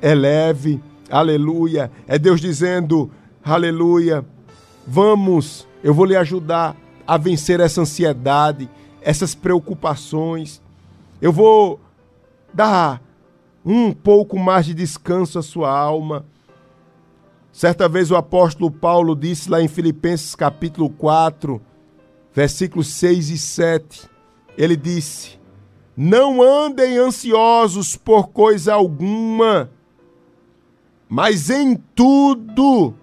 é 0.00 0.14
leve. 0.14 0.80
Aleluia. 1.10 1.90
É 2.06 2.18
Deus 2.18 2.40
dizendo: 2.40 3.10
Aleluia. 3.44 4.24
Vamos, 4.86 5.67
eu 5.82 5.94
vou 5.94 6.04
lhe 6.04 6.16
ajudar 6.16 6.76
a 7.06 7.16
vencer 7.16 7.60
essa 7.60 7.80
ansiedade, 7.80 8.68
essas 9.00 9.34
preocupações. 9.34 10.60
Eu 11.20 11.32
vou 11.32 11.80
dar 12.52 13.02
um 13.64 13.92
pouco 13.92 14.38
mais 14.38 14.66
de 14.66 14.74
descanso 14.74 15.38
à 15.38 15.42
sua 15.42 15.70
alma. 15.70 16.24
Certa 17.52 17.88
vez 17.88 18.10
o 18.10 18.16
apóstolo 18.16 18.70
Paulo 18.70 19.16
disse 19.16 19.50
lá 19.50 19.60
em 19.60 19.68
Filipenses 19.68 20.34
capítulo 20.34 20.90
4, 20.90 21.60
versículos 22.34 22.88
6 22.94 23.30
e 23.30 23.38
7, 23.38 24.08
ele 24.56 24.76
disse: 24.76 25.38
Não 25.96 26.42
andem 26.42 26.98
ansiosos 26.98 27.96
por 27.96 28.28
coisa 28.28 28.74
alguma, 28.74 29.70
mas 31.08 31.50
em 31.50 31.76
tudo 31.94 32.94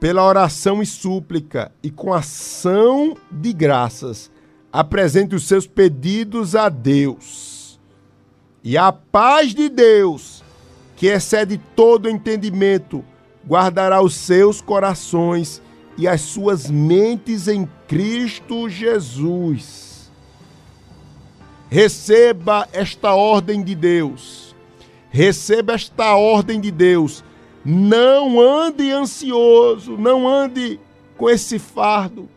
pela 0.00 0.26
oração 0.26 0.82
e 0.82 0.86
súplica 0.86 1.70
e 1.82 1.90
com 1.90 2.14
ação 2.14 3.14
de 3.30 3.52
graças, 3.52 4.30
apresente 4.72 5.34
os 5.34 5.46
seus 5.46 5.66
pedidos 5.66 6.56
a 6.56 6.70
Deus. 6.70 7.78
E 8.64 8.78
a 8.78 8.90
paz 8.90 9.54
de 9.54 9.68
Deus, 9.68 10.42
que 10.96 11.06
excede 11.06 11.60
todo 11.76 12.08
entendimento, 12.08 13.04
guardará 13.46 14.02
os 14.02 14.14
seus 14.14 14.62
corações 14.62 15.60
e 15.98 16.08
as 16.08 16.22
suas 16.22 16.70
mentes 16.70 17.46
em 17.46 17.68
Cristo 17.86 18.70
Jesus. 18.70 20.10
Receba 21.68 22.66
esta 22.72 23.14
ordem 23.14 23.62
de 23.62 23.74
Deus. 23.74 24.56
Receba 25.10 25.74
esta 25.74 26.14
ordem 26.16 26.60
de 26.60 26.70
Deus 26.70 27.22
Não 27.64 28.40
ande 28.40 28.90
ansioso, 28.90 29.96
não 29.96 30.26
ande 30.26 30.80
com 31.16 31.28
esse 31.28 31.58
fardo. 31.58 32.28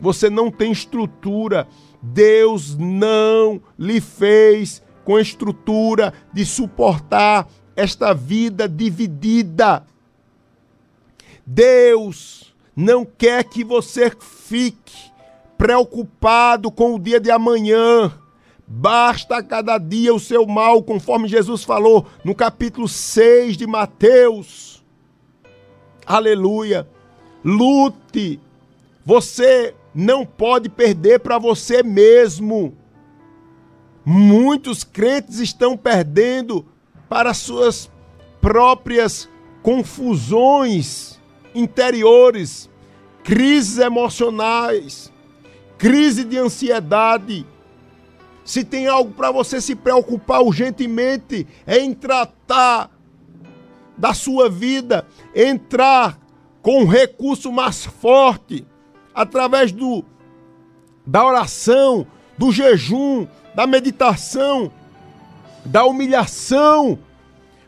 Você 0.00 0.30
não 0.30 0.50
tem 0.50 0.72
estrutura. 0.72 1.68
Deus 2.02 2.76
não 2.76 3.60
lhe 3.78 4.00
fez 4.00 4.82
com 5.04 5.18
estrutura 5.18 6.12
de 6.32 6.44
suportar 6.44 7.48
esta 7.76 8.12
vida 8.14 8.68
dividida. 8.68 9.84
Deus 11.46 12.54
não 12.74 13.04
quer 13.04 13.44
que 13.44 13.62
você 13.62 14.10
fique 14.20 15.12
preocupado 15.58 16.70
com 16.70 16.94
o 16.94 16.98
dia 16.98 17.20
de 17.20 17.30
amanhã. 17.30 18.12
Basta 18.74 19.42
cada 19.42 19.76
dia 19.76 20.14
o 20.14 20.18
seu 20.18 20.46
mal, 20.46 20.82
conforme 20.82 21.28
Jesus 21.28 21.62
falou 21.62 22.06
no 22.24 22.34
capítulo 22.34 22.88
6 22.88 23.58
de 23.58 23.66
Mateus. 23.66 24.82
Aleluia. 26.06 26.88
Lute. 27.44 28.40
Você 29.04 29.74
não 29.94 30.24
pode 30.24 30.70
perder 30.70 31.20
para 31.20 31.36
você 31.36 31.82
mesmo. 31.82 32.74
Muitos 34.06 34.84
crentes 34.84 35.38
estão 35.38 35.76
perdendo 35.76 36.64
para 37.10 37.34
suas 37.34 37.90
próprias 38.40 39.28
confusões 39.62 41.20
interiores, 41.54 42.70
crises 43.22 43.76
emocionais, 43.76 45.12
crise 45.76 46.24
de 46.24 46.38
ansiedade. 46.38 47.46
Se 48.44 48.64
tem 48.64 48.86
algo 48.86 49.12
para 49.12 49.30
você 49.30 49.60
se 49.60 49.74
preocupar 49.74 50.42
urgentemente, 50.42 51.46
é 51.66 51.78
em 51.78 51.94
tratar 51.94 52.90
da 53.96 54.12
sua 54.14 54.48
vida, 54.48 55.06
entrar 55.34 56.18
com 56.60 56.82
um 56.82 56.86
recurso 56.86 57.52
mais 57.52 57.84
forte, 57.84 58.66
através 59.14 59.70
do 59.72 60.04
da 61.04 61.24
oração, 61.24 62.06
do 62.38 62.52
jejum, 62.52 63.26
da 63.54 63.66
meditação, 63.66 64.72
da 65.64 65.84
humilhação. 65.84 66.98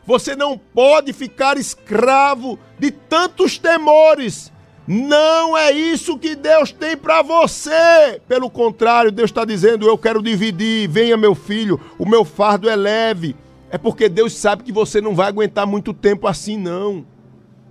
Você 0.05 0.35
não 0.35 0.57
pode 0.57 1.11
ficar 1.13 1.57
escravo 1.57 2.57
de 2.79 2.91
tantos 2.91 3.57
temores. 3.57 4.51
Não 4.87 5.57
é 5.57 5.71
isso 5.71 6.17
que 6.17 6.35
Deus 6.35 6.71
tem 6.71 6.95
para 6.95 7.21
você. 7.21 8.21
Pelo 8.27 8.49
contrário, 8.49 9.11
Deus 9.11 9.31
está 9.31 9.43
dizendo: 9.43 9.87
Eu 9.87 9.97
quero 9.97 10.21
dividir. 10.21 10.87
Venha, 10.87 11.17
meu 11.17 11.33
filho, 11.33 11.79
o 11.97 12.07
meu 12.07 12.23
fardo 12.23 12.69
é 12.69 12.75
leve. 12.75 13.35
É 13.69 13.77
porque 13.77 14.07
Deus 14.07 14.33
sabe 14.33 14.63
que 14.63 14.71
você 14.71 15.01
não 15.01 15.15
vai 15.15 15.27
aguentar 15.27 15.65
muito 15.65 15.93
tempo 15.93 16.27
assim, 16.27 16.57
não. 16.57 17.05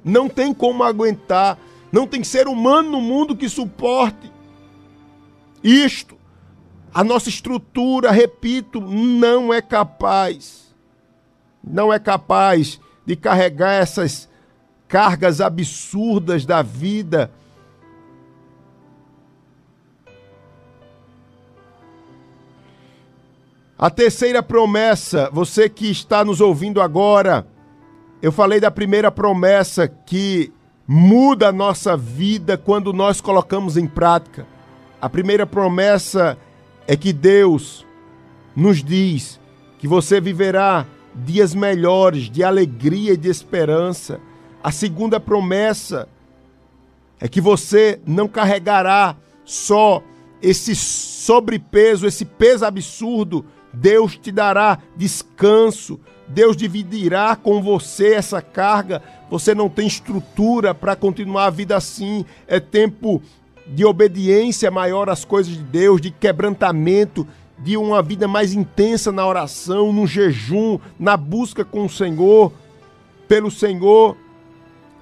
Não 0.05 0.29
tem 0.29 0.53
como 0.53 0.83
aguentar. 0.83 1.59
Não 1.93 2.07
tem 2.07 2.25
ser 2.25 2.49
humano 2.49 2.91
no 2.91 3.01
mundo 3.01 3.37
que 3.37 3.49
suporte 3.49 4.35
isto. 5.65 6.19
A 6.93 7.03
nossa 7.03 7.29
estrutura, 7.29 8.11
repito, 8.13 8.81
não 8.81 9.53
é 9.53 9.61
capaz, 9.61 10.73
não 11.63 11.93
é 11.93 11.99
capaz 11.99 12.79
de 13.05 13.17
carregar 13.17 13.73
essas 13.73 14.29
cargas 14.95 15.41
absurdas 15.41 16.47
da 16.47 16.63
vida. 16.63 17.29
A 23.77 23.91
terceira 23.91 24.41
promessa, 24.41 25.29
você 25.33 25.69
que 25.69 25.91
está 25.91 26.25
nos 26.25 26.41
ouvindo 26.41 26.81
agora, 26.81 27.45
eu 28.23 28.31
falei 28.31 28.61
da 28.61 28.71
primeira 28.71 29.11
promessa 29.11 29.89
que 29.89 30.53
muda 30.87 31.49
a 31.49 31.53
nossa 31.53 31.97
vida 31.97 32.57
quando 32.57 32.93
nós 32.93 33.21
colocamos 33.21 33.77
em 33.77 33.89
prática. 33.89 34.47
A 35.03 35.11
primeira 35.11 35.45
promessa 35.45 36.39
é 36.87 36.97
que 36.97 37.13
Deus 37.13 37.85
nos 38.55 38.81
diz 38.81 39.41
que 39.77 39.89
você 39.89 40.21
viverá 40.21 40.87
dias 41.17 41.53
melhores 41.53 42.31
de 42.31 42.45
alegria 42.45 43.15
e 43.15 43.17
de 43.17 43.29
esperança. 43.29 44.21
A 44.65 44.73
segunda 44.73 45.21
promessa 45.21 46.09
é 47.21 47.29
que 47.29 47.39
você 47.39 48.01
não 48.07 48.27
carregará 48.27 49.15
só 49.45 50.03
esse 50.41 50.75
sobrepeso, 50.75 52.07
esse 52.07 52.25
peso 52.25 52.65
absurdo. 52.65 53.45
Deus 53.75 54.17
te 54.17 54.33
dará 54.33 54.79
descanso. 54.97 56.01
Deus 56.27 56.57
dividirá 56.57 57.37
com 57.37 57.63
você 57.63 58.15
essa 58.15 58.41
carga. 58.41 59.03
Você 59.31 59.55
não 59.55 59.69
tem 59.69 59.87
estrutura 59.87 60.75
para 60.75 60.97
continuar 60.97 61.45
a 61.45 61.51
vida 61.51 61.77
assim. 61.77 62.25
É 62.47 62.59
tempo 62.59 63.21
de 63.67 63.85
obediência 63.85 64.71
maior 64.71 65.11
às 65.11 65.27
coisas 65.27 65.53
de 65.53 65.63
Deus, 65.63 66.01
de 66.01 66.11
quebrantamento, 66.11 67.29
de 67.59 67.77
uma 67.77 68.01
vida 68.01 68.27
mais 68.27 68.55
intensa 68.55 69.13
na 69.13 69.27
oração, 69.27 69.93
no 69.93 70.07
jejum, 70.07 70.79
na 70.99 71.19
busca 71.19 71.67
com 71.67 71.85
o 71.85 71.91
Senhor, 71.91 72.51
pelo 73.29 73.51
Senhor. 73.51 74.24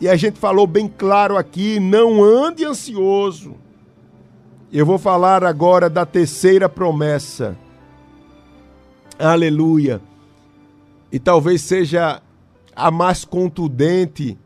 E 0.02 0.08
a 0.08 0.16
gente 0.16 0.36
falou 0.36 0.66
bem 0.66 0.88
claro 0.88 1.36
aqui: 1.36 1.78
não 1.78 2.24
ande 2.24 2.64
ansioso. 2.64 3.54
Eu 4.72 4.84
vou 4.84 4.98
falar 4.98 5.44
agora 5.44 5.88
da 5.88 6.04
terceira 6.04 6.68
promessa. 6.68 7.56
Aleluia. 9.16 10.02
E 11.12 11.20
talvez 11.20 11.62
seja 11.62 12.20
a 12.74 12.90
mais 12.90 13.24
contundente, 13.24 14.36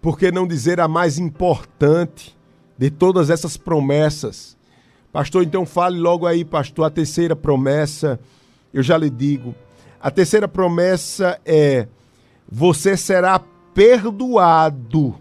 por 0.00 0.18
que 0.18 0.32
não 0.32 0.46
dizer 0.46 0.80
a 0.80 0.88
mais 0.88 1.18
importante 1.18 2.34
de 2.78 2.90
todas 2.90 3.28
essas 3.28 3.58
promessas. 3.58 4.56
Pastor, 5.12 5.42
então 5.42 5.66
fale 5.66 5.98
logo 5.98 6.26
aí, 6.26 6.42
pastor, 6.42 6.86
a 6.86 6.90
terceira 6.90 7.36
promessa, 7.36 8.18
eu 8.72 8.82
já 8.82 8.96
lhe 8.96 9.10
digo. 9.10 9.54
A 10.00 10.10
terceira 10.10 10.48
promessa 10.48 11.38
é: 11.44 11.86
você 12.50 12.96
será 12.96 13.38
perdoado 13.74 15.14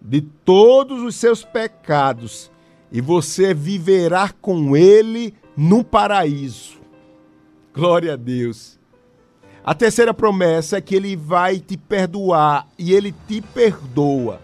de 0.00 0.20
todos 0.20 1.02
os 1.02 1.14
seus 1.14 1.44
pecados 1.44 2.50
e 2.90 3.00
você 3.00 3.54
viverá 3.54 4.30
com 4.40 4.76
ele 4.76 5.34
no 5.56 5.84
paraíso. 5.84 6.80
Glória 7.74 8.14
a 8.14 8.16
Deus. 8.16 8.78
A 9.62 9.74
terceira 9.74 10.14
promessa 10.14 10.78
é 10.78 10.80
que 10.80 10.94
ele 10.94 11.14
vai 11.16 11.58
te 11.58 11.76
perdoar 11.76 12.66
e 12.78 12.94
ele 12.94 13.14
te 13.28 13.40
perdoa 13.40 14.40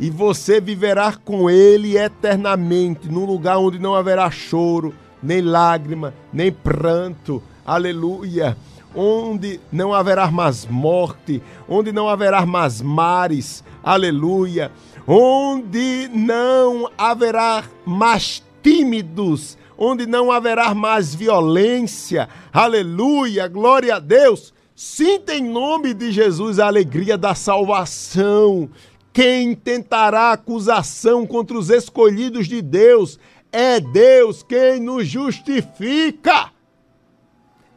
e 0.00 0.10
você 0.10 0.60
viverá 0.60 1.12
com 1.12 1.50
ele 1.50 1.98
eternamente, 1.98 3.08
num 3.08 3.24
lugar 3.24 3.58
onde 3.58 3.78
não 3.78 3.94
haverá 3.94 4.30
choro, 4.30 4.94
nem 5.20 5.40
lágrima, 5.40 6.14
nem 6.32 6.52
pranto. 6.52 7.42
Aleluia! 7.66 8.56
Onde 9.00 9.60
não 9.70 9.94
haverá 9.94 10.28
mais 10.28 10.66
morte, 10.66 11.40
onde 11.68 11.92
não 11.92 12.08
haverá 12.08 12.44
mais 12.44 12.82
mares. 12.82 13.62
Aleluia! 13.80 14.72
Onde 15.06 16.10
não 16.12 16.90
haverá 16.98 17.62
mais 17.86 18.42
tímidos, 18.60 19.56
onde 19.78 20.04
não 20.04 20.32
haverá 20.32 20.74
mais 20.74 21.14
violência. 21.14 22.28
Aleluia! 22.52 23.46
Glória 23.46 23.94
a 23.94 23.98
Deus! 24.00 24.52
Sinta 24.74 25.32
em 25.32 25.44
nome 25.44 25.94
de 25.94 26.10
Jesus 26.10 26.58
a 26.58 26.66
alegria 26.66 27.16
da 27.16 27.36
salvação. 27.36 28.68
Quem 29.12 29.54
tentará 29.54 30.32
acusação 30.32 31.24
contra 31.24 31.56
os 31.56 31.70
escolhidos 31.70 32.48
de 32.48 32.60
Deus? 32.60 33.16
É 33.52 33.78
Deus 33.78 34.42
quem 34.42 34.80
nos 34.80 35.06
justifica. 35.06 36.50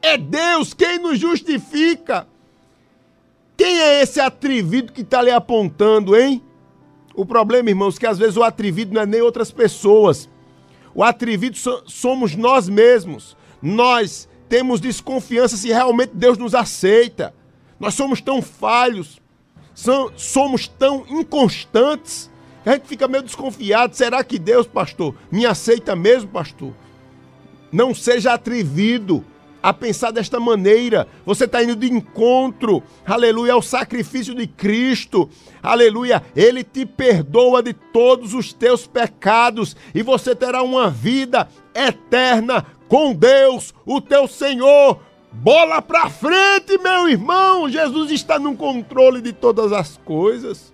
É 0.02 0.18
Deus 0.18 0.74
quem 0.74 1.00
nos 1.00 1.20
justifica. 1.20 2.28
Quem 3.56 3.80
é 3.80 4.02
esse 4.02 4.20
atrevido 4.20 4.92
que 4.92 5.02
está 5.02 5.22
lhe 5.22 5.32
apontando, 5.32 6.16
hein? 6.16 6.42
O 7.14 7.26
problema, 7.26 7.70
irmãos, 7.70 7.98
é 7.98 8.00
que 8.00 8.08
às 8.08 8.18
vezes 8.18 8.38
o 8.38 8.44
atrevido 8.44 8.94
não 8.94 9.02
é 9.02 9.06
nem 9.06 9.22
outras 9.22 9.52
pessoas. 9.52 10.30
O 10.96 11.04
atrevido 11.04 11.58
somos 11.86 12.36
nós 12.36 12.68
mesmos. 12.68 13.38
Nós 13.62 14.28
temos 14.50 14.82
desconfiança 14.82 15.56
se 15.56 15.68
realmente 15.68 16.12
Deus 16.14 16.38
nos 16.38 16.56
aceita. 16.56 17.34
Nós 17.80 17.94
somos 17.94 18.22
tão 18.22 18.42
falhos 18.42 19.22
somos 20.16 20.68
tão 20.68 21.06
inconstantes 21.10 22.30
que 22.64 22.70
a 22.70 22.74
gente 22.74 22.88
fica 22.88 23.08
meio 23.08 23.24
desconfiado. 23.24 23.96
Será 23.96 24.24
que 24.24 24.38
Deus, 24.38 24.68
pastor, 24.68 25.16
me 25.32 25.46
aceita 25.46 25.96
mesmo, 25.96 26.30
pastor? 26.30 26.74
Não 27.72 27.94
seja 27.94 28.34
atrevido 28.34 29.26
a 29.62 29.74
pensar 29.74 30.12
desta 30.12 30.40
maneira. 30.40 31.08
Você 31.26 31.46
está 31.46 31.64
indo 31.64 31.76
de 31.76 31.92
encontro, 31.92 32.84
aleluia, 33.06 33.54
ao 33.54 33.62
sacrifício 33.62 34.34
de 34.34 34.48
Cristo, 34.48 35.30
aleluia. 35.62 36.24
Ele 36.36 36.64
te 36.64 36.86
perdoa 36.86 37.62
de 37.62 37.74
todos 37.74 38.34
os 38.34 38.54
teus 38.54 38.88
pecados 38.88 39.76
e 39.94 40.02
você 40.02 40.36
terá 40.36 40.62
uma 40.62 40.90
vida 40.90 41.48
eterna 41.74 42.66
com 42.88 43.14
Deus, 43.14 43.74
o 43.86 44.02
teu 44.02 44.28
Senhor, 44.28 45.00
Bola 45.34 45.82
pra 45.82 46.10
frente, 46.10 46.78
meu 46.78 47.08
irmão! 47.08 47.70
Jesus 47.70 48.12
está 48.12 48.38
no 48.38 48.56
controle 48.56 49.22
de 49.22 49.32
todas 49.32 49.72
as 49.72 49.96
coisas. 50.04 50.74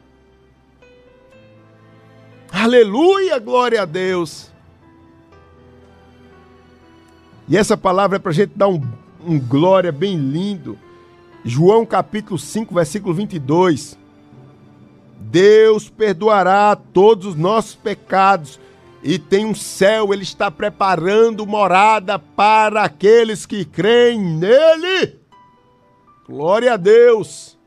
Aleluia, 2.52 3.38
glória 3.38 3.84
a 3.84 3.86
Deus. 3.86 4.52
E 7.48 7.56
essa 7.56 7.78
palavra 7.78 8.18
é 8.18 8.20
para 8.20 8.32
a 8.32 8.36
gente 8.36 8.52
dar 8.56 8.68
um, 8.68 8.82
um 9.26 9.40
glória 9.40 9.92
bem 9.92 10.18
lindo. 10.18 10.78
João 11.46 11.86
capítulo 11.86 12.38
5, 12.38 12.76
versículo 12.76 13.14
22. 13.14 13.98
Deus 15.20 15.90
perdoará 15.90 16.76
todos 16.76 17.26
os 17.26 17.36
nossos 17.36 17.76
pecados 17.76 18.60
e 19.02 19.18
tem 19.18 19.46
um 19.46 19.56
céu, 19.56 20.14
ele 20.14 20.24
está 20.24 20.52
preparando 20.52 21.46
morada 21.48 22.20
para 22.20 22.84
aqueles 22.84 23.46
que 23.46 23.64
creem 23.64 24.20
nele. 24.20 25.18
Glória 26.28 26.74
a 26.74 26.78
Deus. 26.78 27.58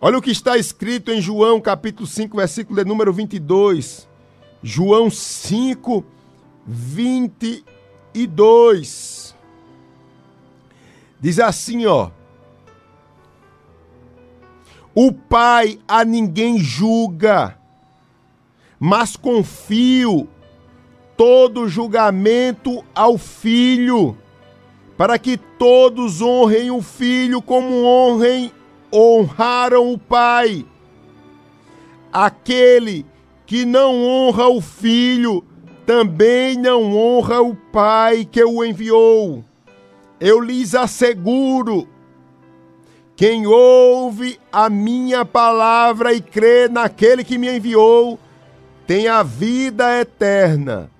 Olha 0.00 0.18
o 0.18 0.22
que 0.22 0.30
está 0.30 0.56
escrito 0.56 1.10
em 1.10 1.20
João 1.20 1.60
capítulo 1.60 2.06
5, 2.06 2.36
versículo 2.36 2.78
de 2.78 2.88
número 2.88 3.12
22. 3.12 4.06
João 4.62 5.10
5, 5.10 6.04
22. 6.04 6.21
Diz 11.20 11.38
assim, 11.38 11.86
ó: 11.86 12.10
O 14.94 15.12
Pai 15.12 15.78
a 15.86 16.04
ninguém 16.04 16.58
julga, 16.58 17.58
mas 18.78 19.16
confio 19.16 20.28
todo 21.16 21.68
julgamento 21.68 22.84
ao 22.94 23.16
Filho, 23.16 24.16
para 24.96 25.18
que 25.18 25.36
todos 25.36 26.20
honrem 26.20 26.70
o 26.70 26.82
Filho 26.82 27.40
como 27.40 27.84
honrem 27.84 28.52
honraram 28.92 29.92
o 29.92 29.98
Pai. 29.98 30.66
Aquele 32.12 33.06
que 33.46 33.64
não 33.64 34.04
honra 34.04 34.48
o 34.48 34.60
Filho, 34.60 35.44
também 35.86 36.56
não 36.56 36.96
honra 36.96 37.40
o 37.40 37.54
Pai 37.54 38.24
que 38.24 38.42
o 38.42 38.64
enviou. 38.64 39.44
Eu 40.20 40.40
lhes 40.40 40.74
asseguro: 40.74 41.88
quem 43.16 43.46
ouve 43.46 44.38
a 44.52 44.68
minha 44.70 45.24
palavra 45.24 46.12
e 46.12 46.20
crê 46.20 46.68
naquele 46.68 47.24
que 47.24 47.38
me 47.38 47.56
enviou, 47.56 48.18
tem 48.86 49.08
a 49.08 49.22
vida 49.22 50.00
eterna 50.00 50.90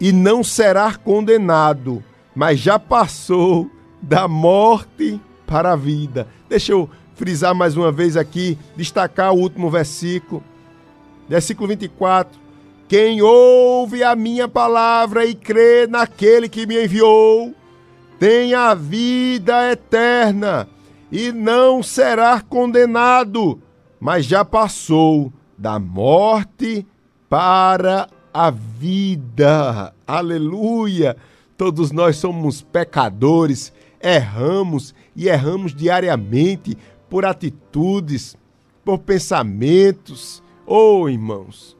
e 0.00 0.12
não 0.12 0.44
será 0.44 0.94
condenado, 0.94 2.04
mas 2.34 2.58
já 2.58 2.78
passou 2.78 3.70
da 4.00 4.28
morte 4.28 5.20
para 5.46 5.72
a 5.72 5.76
vida. 5.76 6.28
Deixa 6.48 6.72
eu 6.72 6.88
frisar 7.14 7.54
mais 7.54 7.76
uma 7.76 7.90
vez 7.90 8.16
aqui, 8.16 8.58
destacar 8.76 9.32
o 9.32 9.38
último 9.38 9.70
versículo. 9.70 10.42
Versículo 11.28 11.68
24. 11.68 12.45
Quem 12.88 13.20
ouve 13.20 14.04
a 14.04 14.14
minha 14.14 14.46
palavra 14.46 15.24
e 15.26 15.34
crê 15.34 15.88
naquele 15.88 16.48
que 16.48 16.66
me 16.66 16.84
enviou, 16.84 17.52
tem 18.18 18.54
a 18.54 18.74
vida 18.74 19.72
eterna 19.72 20.68
e 21.10 21.32
não 21.32 21.82
será 21.82 22.40
condenado, 22.40 23.60
mas 23.98 24.24
já 24.24 24.44
passou 24.44 25.32
da 25.58 25.80
morte 25.80 26.86
para 27.28 28.08
a 28.32 28.50
vida. 28.50 29.92
Aleluia! 30.06 31.16
Todos 31.56 31.90
nós 31.90 32.16
somos 32.16 32.62
pecadores, 32.62 33.72
erramos 34.00 34.94
e 35.16 35.26
erramos 35.28 35.74
diariamente 35.74 36.78
por 37.10 37.24
atitudes, 37.24 38.36
por 38.84 38.98
pensamentos. 38.98 40.42
Oh, 40.66 41.08
irmãos, 41.08 41.75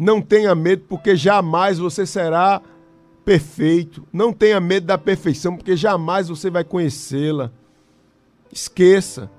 não 0.00 0.22
tenha 0.22 0.54
medo, 0.54 0.84
porque 0.88 1.14
jamais 1.14 1.76
você 1.76 2.06
será 2.06 2.62
perfeito. 3.22 4.08
Não 4.10 4.32
tenha 4.32 4.58
medo 4.58 4.86
da 4.86 4.96
perfeição, 4.96 5.54
porque 5.54 5.76
jamais 5.76 6.28
você 6.28 6.48
vai 6.48 6.64
conhecê-la. 6.64 7.52
Esqueça, 8.50 9.30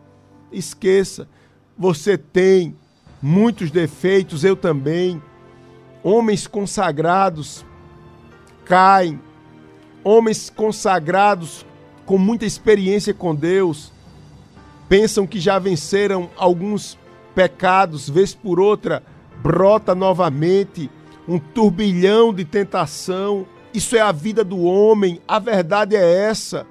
esqueça. 0.51 1.27
Você 1.75 2.15
tem 2.15 2.75
muitos 3.19 3.71
defeitos, 3.71 4.43
eu 4.43 4.55
também. 4.55 5.19
Homens 6.03 6.45
consagrados 6.45 7.65
caem. 8.63 9.19
Homens 10.03 10.47
consagrados 10.51 11.65
com 12.05 12.19
muita 12.19 12.45
experiência 12.45 13.15
com 13.15 13.33
Deus 13.33 13.91
pensam 14.87 15.25
que 15.25 15.39
já 15.39 15.57
venceram 15.57 16.29
alguns 16.37 16.99
pecados, 17.33 18.07
vez 18.07 18.35
por 18.35 18.59
outra 18.59 19.01
brota 19.41 19.95
novamente 19.95 20.89
um 21.27 21.39
turbilhão 21.39 22.33
de 22.33 22.45
tentação. 22.45 23.45
Isso 23.73 23.95
é 23.95 24.01
a 24.01 24.11
vida 24.11 24.43
do 24.43 24.61
homem. 24.61 25.19
A 25.27 25.39
verdade 25.39 25.95
é 25.95 26.25
essa. 26.25 26.65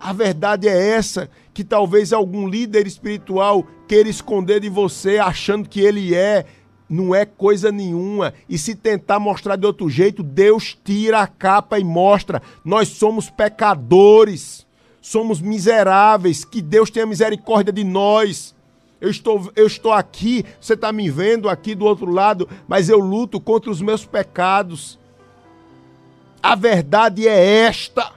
A 0.00 0.12
verdade 0.12 0.68
é 0.68 0.90
essa 0.90 1.30
que 1.54 1.62
talvez 1.62 2.12
algum 2.12 2.48
líder 2.48 2.86
espiritual 2.86 3.64
queira 3.86 4.08
esconder 4.08 4.60
de 4.60 4.68
você, 4.68 5.18
achando 5.18 5.68
que 5.68 5.80
ele 5.80 6.14
é. 6.14 6.44
Não 6.88 7.14
é 7.14 7.24
coisa 7.24 7.70
nenhuma. 7.70 8.34
E 8.48 8.58
se 8.58 8.74
tentar 8.74 9.18
mostrar 9.18 9.56
de 9.56 9.64
outro 9.64 9.88
jeito, 9.88 10.22
Deus 10.22 10.76
tira 10.84 11.20
a 11.20 11.26
capa 11.26 11.78
e 11.78 11.84
mostra. 11.84 12.42
Nós 12.64 12.88
somos 12.88 13.30
pecadores, 13.30 14.66
somos 15.00 15.40
miseráveis. 15.40 16.44
Que 16.44 16.60
Deus 16.60 16.90
tenha 16.90 17.06
misericórdia 17.06 17.72
de 17.72 17.84
nós. 17.84 18.54
Eu 19.02 19.10
estou, 19.10 19.50
eu 19.56 19.66
estou 19.66 19.92
aqui, 19.92 20.44
você 20.60 20.74
está 20.74 20.92
me 20.92 21.10
vendo 21.10 21.48
aqui 21.48 21.74
do 21.74 21.84
outro 21.84 22.08
lado, 22.08 22.48
mas 22.68 22.88
eu 22.88 23.00
luto 23.00 23.40
contra 23.40 23.68
os 23.68 23.82
meus 23.82 24.06
pecados. 24.06 24.96
A 26.40 26.54
verdade 26.54 27.26
é 27.26 27.64
esta. 27.64 28.12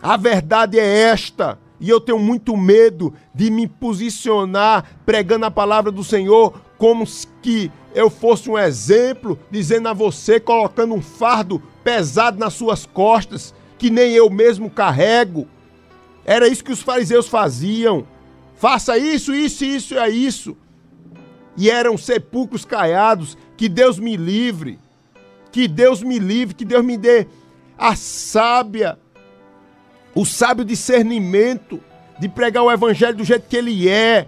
A 0.00 0.16
verdade 0.16 0.78
é 0.78 0.98
esta. 1.10 1.58
E 1.78 1.90
eu 1.90 2.00
tenho 2.00 2.18
muito 2.18 2.56
medo 2.56 3.12
de 3.34 3.50
me 3.50 3.68
posicionar 3.68 4.98
pregando 5.04 5.44
a 5.44 5.50
palavra 5.50 5.92
do 5.92 6.02
Senhor 6.02 6.58
como 6.78 7.04
que 7.42 7.70
eu 7.94 8.08
fosse 8.08 8.48
um 8.48 8.56
exemplo, 8.56 9.38
dizendo 9.50 9.90
a 9.90 9.92
você, 9.92 10.40
colocando 10.40 10.94
um 10.94 11.02
fardo 11.02 11.62
pesado 11.84 12.38
nas 12.38 12.54
suas 12.54 12.86
costas, 12.86 13.54
que 13.76 13.90
nem 13.90 14.12
eu 14.14 14.30
mesmo 14.30 14.70
carrego. 14.70 15.46
Era 16.24 16.48
isso 16.48 16.64
que 16.64 16.72
os 16.72 16.80
fariseus 16.80 17.28
faziam. 17.28 18.06
Faça 18.58 18.98
isso, 18.98 19.34
isso, 19.34 19.64
isso 19.64 19.98
é 19.98 20.08
isso. 20.08 20.56
E 21.56 21.70
eram 21.70 21.96
sepulcros 21.96 22.64
caiados. 22.64 23.36
Que 23.56 23.68
Deus 23.68 23.98
me 23.98 24.16
livre. 24.16 24.78
Que 25.50 25.66
Deus 25.66 26.02
me 26.02 26.18
livre, 26.18 26.54
que 26.54 26.64
Deus 26.64 26.84
me 26.84 26.96
dê 26.96 27.26
a 27.78 27.94
sábia, 27.94 28.98
o 30.14 30.26
sábio 30.26 30.64
discernimento 30.64 31.80
de 32.18 32.28
pregar 32.28 32.64
o 32.64 32.72
evangelho 32.72 33.16
do 33.16 33.24
jeito 33.24 33.48
que 33.48 33.56
ele 33.56 33.88
é. 33.88 34.26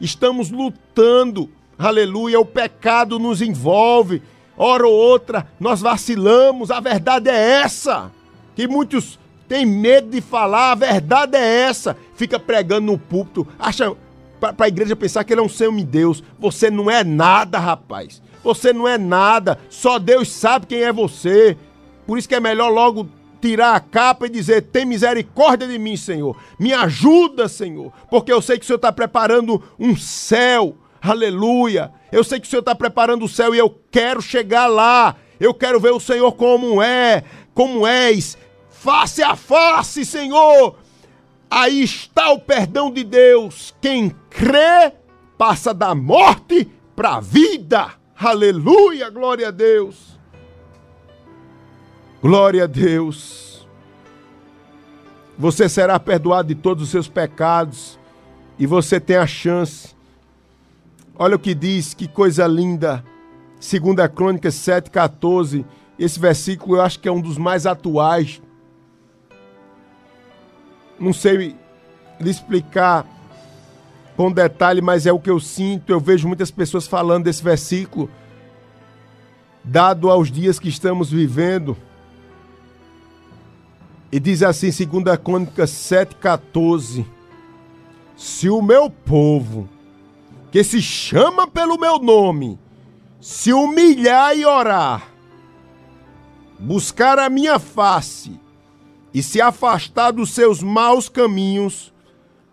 Estamos 0.00 0.50
lutando, 0.50 1.50
aleluia, 1.78 2.40
o 2.40 2.44
pecado 2.44 3.18
nos 3.18 3.42
envolve. 3.42 4.22
Hora 4.56 4.86
ou 4.86 4.94
outra 4.94 5.46
nós 5.60 5.82
vacilamos, 5.82 6.70
a 6.70 6.80
verdade 6.80 7.28
é 7.28 7.60
essa. 7.60 8.10
Que 8.54 8.66
muitos 8.66 9.18
tem 9.48 9.64
medo 9.64 10.10
de 10.10 10.20
falar, 10.20 10.72
a 10.72 10.74
verdade 10.74 11.36
é 11.36 11.60
essa. 11.60 11.96
Fica 12.14 12.38
pregando 12.38 12.92
no 12.92 12.98
púlpito, 12.98 13.46
acha 13.58 13.94
para 14.40 14.66
a 14.66 14.68
igreja 14.68 14.94
pensar 14.94 15.24
que 15.24 15.32
ele 15.32 15.40
é 15.40 15.44
um 15.44 15.48
semi-deus. 15.48 16.22
Você 16.38 16.70
não 16.70 16.90
é 16.90 17.02
nada, 17.02 17.58
rapaz. 17.58 18.22
Você 18.42 18.72
não 18.72 18.86
é 18.86 18.98
nada. 18.98 19.58
Só 19.68 19.98
Deus 19.98 20.30
sabe 20.30 20.66
quem 20.66 20.82
é 20.82 20.92
você. 20.92 21.56
Por 22.06 22.18
isso 22.18 22.28
que 22.28 22.34
é 22.34 22.40
melhor 22.40 22.68
logo 22.68 23.08
tirar 23.40 23.74
a 23.74 23.80
capa 23.80 24.26
e 24.26 24.30
dizer: 24.30 24.62
Tem 24.62 24.84
misericórdia 24.84 25.66
de 25.66 25.78
mim, 25.78 25.96
Senhor. 25.96 26.36
Me 26.58 26.72
ajuda, 26.72 27.48
Senhor. 27.48 27.92
Porque 28.10 28.32
eu 28.32 28.42
sei 28.42 28.58
que 28.58 28.64
o 28.64 28.66
Senhor 28.66 28.76
está 28.76 28.92
preparando 28.92 29.62
um 29.78 29.96
céu. 29.96 30.76
Aleluia. 31.00 31.92
Eu 32.10 32.24
sei 32.24 32.40
que 32.40 32.46
o 32.46 32.50
Senhor 32.50 32.60
está 32.60 32.74
preparando 32.74 33.24
o 33.24 33.28
céu 33.28 33.54
e 33.54 33.58
eu 33.58 33.74
quero 33.90 34.20
chegar 34.20 34.66
lá. 34.66 35.16
Eu 35.38 35.52
quero 35.52 35.78
ver 35.78 35.90
o 35.90 36.00
Senhor 36.00 36.32
como 36.32 36.82
é, 36.82 37.22
como 37.54 37.86
és 37.86 38.38
face 38.86 39.20
a 39.20 39.34
face, 39.34 40.04
Senhor. 40.04 40.78
Aí 41.50 41.82
está 41.82 42.30
o 42.30 42.38
perdão 42.38 42.88
de 42.88 43.02
Deus. 43.02 43.74
Quem 43.80 44.14
crê 44.30 44.92
passa 45.36 45.74
da 45.74 45.92
morte 45.92 46.70
para 46.94 47.16
a 47.16 47.20
vida. 47.20 47.94
Aleluia, 48.16 49.10
glória 49.10 49.48
a 49.48 49.50
Deus. 49.50 50.16
Glória 52.22 52.62
a 52.62 52.66
Deus. 52.68 53.66
Você 55.36 55.68
será 55.68 55.98
perdoado 55.98 56.48
de 56.48 56.54
todos 56.54 56.84
os 56.84 56.90
seus 56.90 57.08
pecados 57.08 57.98
e 58.56 58.66
você 58.66 59.00
tem 59.00 59.16
a 59.16 59.26
chance. 59.26 59.96
Olha 61.18 61.34
o 61.34 61.40
que 61.40 61.56
diz, 61.56 61.92
que 61.92 62.06
coisa 62.06 62.46
linda. 62.46 63.04
Segunda 63.58 64.08
Crônica 64.08 64.48
7:14 64.48 65.64
esse 65.98 66.20
versículo 66.20 66.76
eu 66.76 66.82
acho 66.82 67.00
que 67.00 67.08
é 67.08 67.12
um 67.12 67.20
dos 67.20 67.38
mais 67.38 67.66
atuais. 67.66 68.40
Não 70.98 71.12
sei 71.12 71.54
lhe 72.18 72.30
explicar 72.30 73.06
com 74.16 74.32
detalhe, 74.32 74.80
mas 74.80 75.06
é 75.06 75.12
o 75.12 75.20
que 75.20 75.30
eu 75.30 75.38
sinto. 75.38 75.90
Eu 75.90 76.00
vejo 76.00 76.26
muitas 76.26 76.50
pessoas 76.50 76.86
falando 76.86 77.24
desse 77.24 77.42
versículo, 77.42 78.10
dado 79.62 80.10
aos 80.10 80.30
dias 80.30 80.58
que 80.58 80.68
estamos 80.68 81.10
vivendo. 81.10 81.76
E 84.10 84.18
diz 84.18 84.42
assim, 84.42 84.70
2 84.70 85.18
Crônicas 85.22 85.70
7,14: 85.70 87.04
Se 88.16 88.48
o 88.48 88.62
meu 88.62 88.88
povo, 88.88 89.68
que 90.50 90.64
se 90.64 90.80
chama 90.80 91.46
pelo 91.46 91.78
meu 91.78 91.98
nome, 91.98 92.58
se 93.20 93.52
humilhar 93.52 94.34
e 94.36 94.46
orar, 94.46 95.08
buscar 96.58 97.18
a 97.18 97.28
minha 97.28 97.58
face 97.58 98.40
e 99.12 99.22
se 99.22 99.40
afastar 99.40 100.10
dos 100.10 100.30
seus 100.30 100.62
maus 100.62 101.08
caminhos, 101.08 101.92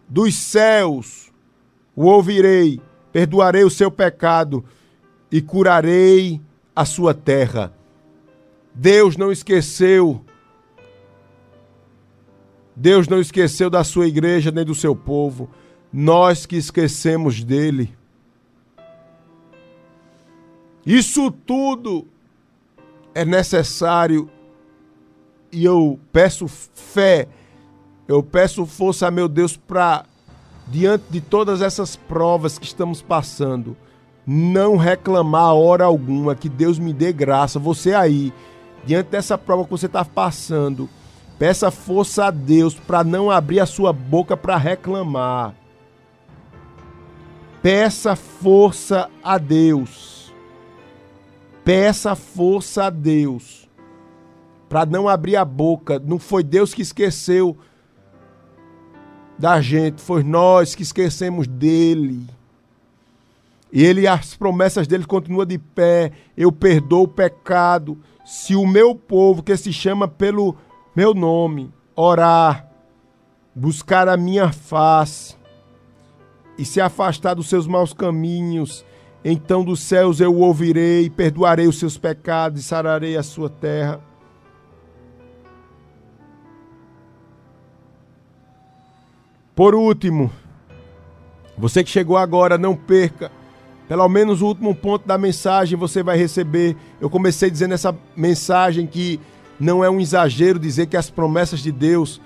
dos 0.07 0.35
céus 0.35 1.31
o 1.95 2.05
ouvirei, 2.05 2.81
perdoarei 3.11 3.63
o 3.63 3.69
seu 3.69 3.91
pecado 3.91 4.63
e 5.31 5.41
curarei 5.41 6.41
a 6.75 6.85
sua 6.85 7.13
terra. 7.13 7.73
Deus 8.73 9.15
não 9.15 9.31
esqueceu. 9.31 10.23
Deus 12.75 13.07
não 13.07 13.19
esqueceu 13.19 13.69
da 13.69 13.83
sua 13.83 14.07
igreja 14.07 14.49
nem 14.49 14.65
do 14.65 14.73
seu 14.73 14.95
povo. 14.95 15.49
Nós 15.91 16.45
que 16.45 16.55
esquecemos 16.55 17.43
dele. 17.43 17.95
Isso 20.85 21.29
tudo 21.31 22.07
é 23.13 23.23
necessário 23.23 24.29
e 25.53 25.63
eu 25.63 25.99
peço 26.11 26.47
fé, 26.47 27.27
eu 28.07 28.21
peço 28.21 28.65
força 28.65 29.07
a 29.07 29.11
meu 29.11 29.27
Deus 29.27 29.55
para, 29.55 30.05
diante 30.67 31.05
de 31.09 31.21
todas 31.21 31.61
essas 31.61 31.95
provas 31.95 32.57
que 32.57 32.65
estamos 32.65 33.01
passando, 33.01 33.77
não 34.25 34.75
reclamar 34.75 35.53
hora 35.53 35.85
alguma, 35.85 36.35
que 36.35 36.49
Deus 36.49 36.79
me 36.79 36.91
dê 36.91 37.13
graça. 37.13 37.59
Você 37.59 37.93
aí, 37.93 38.33
diante 38.85 39.07
dessa 39.07 39.37
prova 39.37 39.63
que 39.63 39.71
você 39.71 39.85
está 39.85 40.03
passando, 40.03 40.89
peça 41.37 41.69
força 41.69 42.25
a 42.25 42.31
Deus 42.31 42.75
para 42.75 43.03
não 43.03 43.29
abrir 43.29 43.59
a 43.59 43.65
sua 43.65 43.93
boca 43.93 44.35
para 44.35 44.57
reclamar. 44.57 45.53
Peça 47.61 48.13
força 48.15 49.09
a 49.23 49.37
Deus 49.37 50.13
Peça 51.63 52.13
força 52.13 52.85
a 52.85 52.89
Deus 52.89 53.62
para 54.73 54.87
não 54.87 55.07
abrir 55.07 55.35
a 55.35 55.45
boca. 55.45 56.01
Não 56.03 56.17
foi 56.17 56.43
Deus 56.43 56.73
que 56.73 56.81
esqueceu 56.81 57.55
da 59.37 59.61
gente, 59.61 60.01
foi 60.01 60.23
nós 60.23 60.73
que 60.73 60.81
esquecemos 60.81 61.45
dele. 61.45 62.25
E 63.71 63.83
ele 63.83 64.07
as 64.07 64.35
promessas 64.35 64.87
dele 64.87 65.05
continuam 65.05 65.45
de 65.45 65.59
pé. 65.59 66.11
Eu 66.35 66.51
perdoo 66.51 67.03
o 67.03 67.07
pecado. 67.07 67.99
Se 68.25 68.55
o 68.55 68.65
meu 68.65 68.95
povo 68.95 69.43
que 69.43 69.55
se 69.55 69.71
chama 69.71 70.07
pelo 70.07 70.55
meu 70.95 71.13
nome 71.13 71.71
orar, 71.95 72.67
buscar 73.53 74.09
a 74.09 74.17
minha 74.17 74.51
face 74.51 75.35
e 76.57 76.65
se 76.65 76.81
afastar 76.81 77.35
dos 77.35 77.47
seus 77.47 77.67
maus 77.67 77.93
caminhos, 77.93 78.83
então 79.23 79.63
dos 79.63 79.81
céus 79.81 80.19
eu 80.19 80.33
o 80.33 80.39
ouvirei, 80.39 81.11
perdoarei 81.11 81.67
os 81.67 81.77
seus 81.77 81.95
pecados 81.95 82.59
e 82.59 82.63
sararei 82.63 83.15
a 83.15 83.21
sua 83.21 83.51
terra. 83.51 84.12
Por 89.55 89.75
último, 89.75 90.31
você 91.57 91.83
que 91.83 91.89
chegou 91.89 92.17
agora, 92.17 92.57
não 92.57 92.75
perca. 92.75 93.31
Pelo 93.87 94.07
menos 94.09 94.41
o 94.41 94.47
último 94.47 94.73
ponto 94.73 95.07
da 95.07 95.17
mensagem 95.17 95.77
você 95.77 96.01
vai 96.01 96.17
receber. 96.17 96.75
Eu 96.99 97.09
comecei 97.09 97.51
dizendo 97.51 97.73
essa 97.73 97.95
mensagem 98.15 98.87
que 98.87 99.19
não 99.59 99.83
é 99.83 99.89
um 99.89 99.99
exagero 99.99 100.57
dizer 100.57 100.87
que 100.87 100.97
as 100.97 101.09
promessas 101.09 101.59
de 101.59 101.71
Deus 101.71 102.19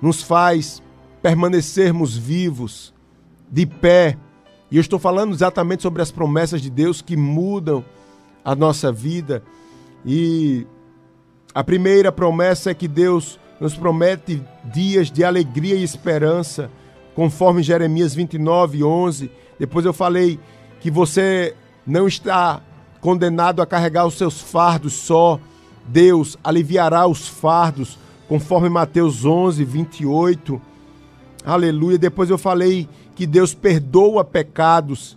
nos 0.00 0.22
faz 0.22 0.82
permanecermos 1.20 2.16
vivos, 2.16 2.92
de 3.50 3.64
pé, 3.64 4.18
e 4.70 4.76
eu 4.76 4.80
estou 4.80 4.98
falando 4.98 5.32
exatamente 5.32 5.82
sobre 5.82 6.02
as 6.02 6.10
promessas 6.10 6.60
de 6.60 6.68
Deus 6.68 7.00
que 7.00 7.16
mudam 7.16 7.84
a 8.44 8.54
nossa 8.54 8.90
vida. 8.90 9.42
E 10.04 10.66
a 11.54 11.62
primeira 11.62 12.10
promessa 12.10 12.70
é 12.70 12.74
que 12.74 12.88
Deus 12.88 13.38
nos 13.60 13.76
promete 13.76 14.42
dias 14.64 15.10
de 15.10 15.24
alegria 15.24 15.74
e 15.74 15.82
esperança, 15.82 16.70
conforme 17.14 17.62
Jeremias 17.62 18.14
29, 18.14 18.82
11. 18.82 19.30
Depois 19.58 19.84
eu 19.84 19.92
falei 19.92 20.38
que 20.80 20.90
você 20.90 21.54
não 21.86 22.06
está 22.06 22.60
condenado 23.00 23.62
a 23.62 23.66
carregar 23.66 24.06
os 24.06 24.14
seus 24.14 24.40
fardos 24.40 24.94
só. 24.94 25.38
Deus 25.86 26.36
aliviará 26.42 27.06
os 27.06 27.28
fardos, 27.28 27.98
conforme 28.28 28.68
Mateus 28.68 29.24
11, 29.24 29.64
28. 29.64 30.60
Aleluia. 31.44 31.98
Depois 31.98 32.30
eu 32.30 32.38
falei 32.38 32.88
que 33.14 33.26
Deus 33.26 33.54
perdoa 33.54 34.24
pecados 34.24 35.16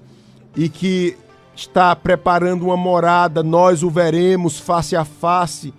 e 0.55 0.69
que 0.69 1.17
está 1.55 1.95
preparando 1.95 2.65
uma 2.65 2.77
morada, 2.77 3.41
nós 3.41 3.81
o 3.81 3.89
veremos 3.89 4.59
face 4.59 4.95
a 4.95 5.03
face. 5.03 5.73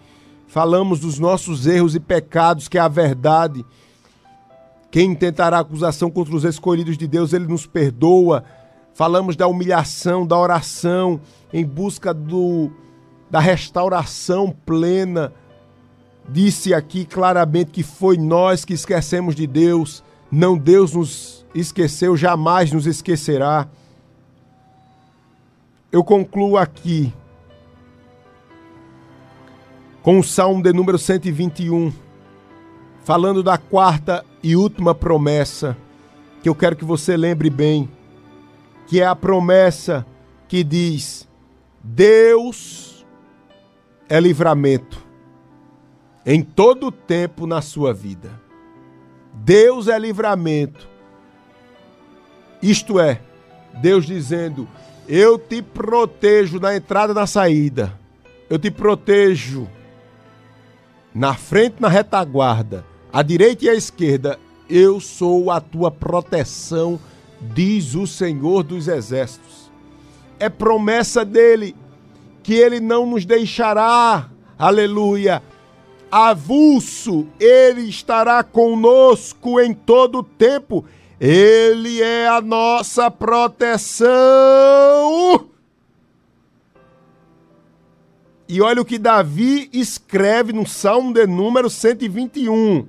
Falamos 0.48 1.00
dos 1.00 1.18
nossos 1.18 1.66
erros 1.66 1.94
e 1.94 2.00
pecados, 2.00 2.68
que 2.68 2.78
é 2.78 2.80
a 2.80 2.88
verdade. 2.88 3.64
Quem 4.90 5.14
tentará 5.14 5.58
acusação 5.58 6.10
contra 6.10 6.34
os 6.34 6.42
escolhidos 6.42 6.96
de 6.96 7.06
Deus, 7.06 7.34
ele 7.34 7.46
nos 7.46 7.66
perdoa. 7.66 8.42
Falamos 8.94 9.36
da 9.36 9.46
humilhação, 9.46 10.26
da 10.26 10.36
oração 10.38 11.20
em 11.52 11.64
busca 11.64 12.12
do 12.12 12.70
da 13.30 13.40
restauração 13.40 14.50
plena. 14.64 15.34
Disse 16.26 16.72
aqui 16.72 17.04
claramente 17.04 17.70
que 17.70 17.82
foi 17.82 18.16
nós 18.16 18.64
que 18.64 18.72
esquecemos 18.72 19.34
de 19.34 19.46
Deus, 19.46 20.02
não 20.32 20.56
Deus 20.56 20.94
nos 20.94 21.46
esqueceu, 21.54 22.16
jamais 22.16 22.72
nos 22.72 22.86
esquecerá. 22.86 23.68
Eu 25.92 26.02
concluo 26.02 26.56
aqui 26.56 27.12
com 30.08 30.20
o 30.20 30.24
Salmo 30.24 30.62
de 30.62 30.72
número 30.72 30.98
121, 30.98 31.92
falando 33.04 33.42
da 33.42 33.58
quarta 33.58 34.24
e 34.42 34.56
última 34.56 34.94
promessa, 34.94 35.76
que 36.42 36.48
eu 36.48 36.54
quero 36.54 36.74
que 36.76 36.84
você 36.86 37.14
lembre 37.14 37.50
bem, 37.50 37.90
que 38.86 39.02
é 39.02 39.06
a 39.06 39.14
promessa 39.14 40.06
que 40.48 40.64
diz: 40.64 41.28
Deus 41.84 43.06
é 44.08 44.18
livramento 44.18 44.98
em 46.24 46.42
todo 46.42 46.86
o 46.86 46.90
tempo 46.90 47.46
na 47.46 47.60
sua 47.60 47.92
vida. 47.92 48.30
Deus 49.34 49.88
é 49.88 49.98
livramento 49.98 50.88
isto 52.62 52.98
é, 52.98 53.20
Deus 53.74 54.06
dizendo: 54.06 54.66
Eu 55.06 55.38
te 55.38 55.60
protejo 55.60 56.58
na 56.58 56.74
entrada 56.74 57.12
e 57.12 57.14
na 57.14 57.26
saída. 57.26 57.92
Eu 58.48 58.58
te 58.58 58.70
protejo 58.70 59.68
na 61.18 61.34
frente 61.34 61.80
na 61.80 61.88
retaguarda, 61.88 62.86
à 63.12 63.22
direita 63.22 63.64
e 63.64 63.68
à 63.68 63.74
esquerda. 63.74 64.38
Eu 64.70 65.00
sou 65.00 65.50
a 65.50 65.60
tua 65.60 65.90
proteção, 65.90 67.00
diz 67.40 67.96
o 67.96 68.06
Senhor 68.06 68.62
dos 68.62 68.86
Exércitos. 68.86 69.68
É 70.38 70.48
promessa 70.48 71.24
dele 71.24 71.74
que 72.42 72.54
ele 72.54 72.78
não 72.78 73.04
nos 73.04 73.24
deixará, 73.24 74.30
aleluia, 74.56 75.42
avulso, 76.08 77.26
ele 77.40 77.82
estará 77.82 78.44
conosco 78.44 79.58
em 79.58 79.74
todo 79.74 80.20
o 80.20 80.22
tempo 80.22 80.84
ele 81.20 82.00
é 82.00 82.28
a 82.28 82.40
nossa 82.40 83.10
proteção. 83.10 84.06
E 88.48 88.62
olha 88.62 88.80
o 88.80 88.84
que 88.84 88.98
Davi 88.98 89.68
escreve 89.72 90.54
no 90.54 90.66
Salmo 90.66 91.12
de 91.12 91.26
número 91.26 91.68
121. 91.68 92.88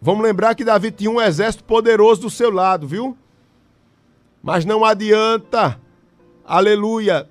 Vamos 0.00 0.24
lembrar 0.24 0.56
que 0.56 0.64
Davi 0.64 0.90
tinha 0.90 1.10
um 1.10 1.20
exército 1.20 1.62
poderoso 1.62 2.22
do 2.22 2.30
seu 2.30 2.50
lado, 2.50 2.88
viu? 2.88 3.16
Mas 4.42 4.64
não 4.64 4.84
adianta, 4.84 5.80
aleluia, 6.44 7.28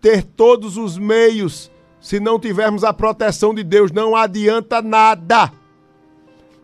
ter 0.00 0.24
todos 0.24 0.76
os 0.76 0.98
meios 0.98 1.70
se 2.00 2.18
não 2.18 2.40
tivermos 2.40 2.82
a 2.82 2.92
proteção 2.92 3.54
de 3.54 3.62
Deus. 3.62 3.92
Não 3.92 4.16
adianta 4.16 4.82
nada. 4.82 5.52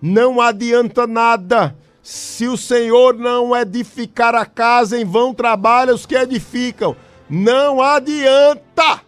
Não 0.02 0.40
adianta 0.40 1.06
nada. 1.06 1.76
Se 2.02 2.48
o 2.48 2.56
Senhor 2.56 3.14
não 3.14 3.56
edificar 3.56 4.34
a 4.34 4.44
casa, 4.44 4.98
em 4.98 5.04
vão 5.04 5.32
trabalham 5.32 5.94
os 5.94 6.06
que 6.06 6.16
edificam. 6.16 6.96
Não 7.30 7.80
adianta. 7.80 9.05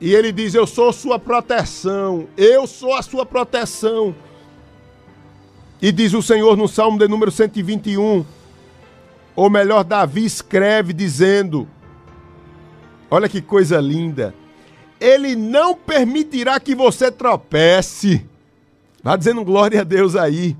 E 0.00 0.14
ele 0.14 0.32
diz: 0.32 0.54
Eu 0.54 0.66
sou 0.66 0.92
sua 0.92 1.18
proteção, 1.18 2.26
eu 2.36 2.66
sou 2.66 2.94
a 2.94 3.02
sua 3.02 3.26
proteção. 3.26 4.14
E 5.82 5.92
diz 5.92 6.14
o 6.14 6.22
Senhor 6.22 6.56
no 6.56 6.68
Salmo 6.68 6.98
de 6.98 7.08
número 7.08 7.30
121, 7.30 8.24
ou 9.34 9.50
melhor, 9.50 9.84
Davi 9.84 10.24
escreve 10.24 10.92
dizendo: 10.92 11.68
Olha 13.10 13.28
que 13.28 13.42
coisa 13.42 13.80
linda. 13.80 14.34
Ele 14.98 15.34
não 15.34 15.74
permitirá 15.74 16.60
que 16.60 16.74
você 16.74 17.10
tropece. 17.10 18.26
Vá 19.02 19.16
dizendo 19.16 19.44
glória 19.44 19.80
a 19.80 19.84
Deus 19.84 20.14
aí. 20.14 20.56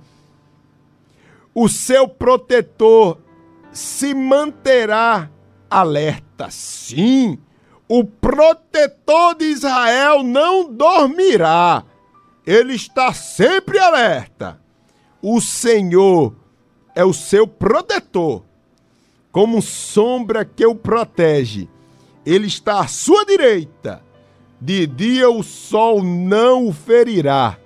O 1.55 1.69
seu 1.69 2.09
protetor 2.09 3.19
se 3.71 4.15
manterá 4.15 5.31
alerta. 5.69 6.51
Sim, 6.51 7.39
o 7.93 8.05
protetor 8.05 9.35
de 9.35 9.47
Israel 9.47 10.23
não 10.23 10.73
dormirá. 10.73 11.83
Ele 12.47 12.73
está 12.77 13.13
sempre 13.13 13.81
alerta. 13.81 14.61
O 15.21 15.41
Senhor 15.41 16.33
é 16.95 17.05
o 17.05 17.13
seu 17.13 17.49
protetor, 17.49 18.45
como 19.33 19.61
sombra 19.61 20.45
que 20.45 20.65
o 20.65 20.73
protege. 20.73 21.69
Ele 22.25 22.47
está 22.47 22.79
à 22.79 22.87
sua 22.87 23.25
direita. 23.25 24.01
De 24.61 24.87
dia 24.87 25.29
o 25.29 25.43
sol 25.43 26.01
não 26.01 26.69
o 26.69 26.73
ferirá, 26.73 27.59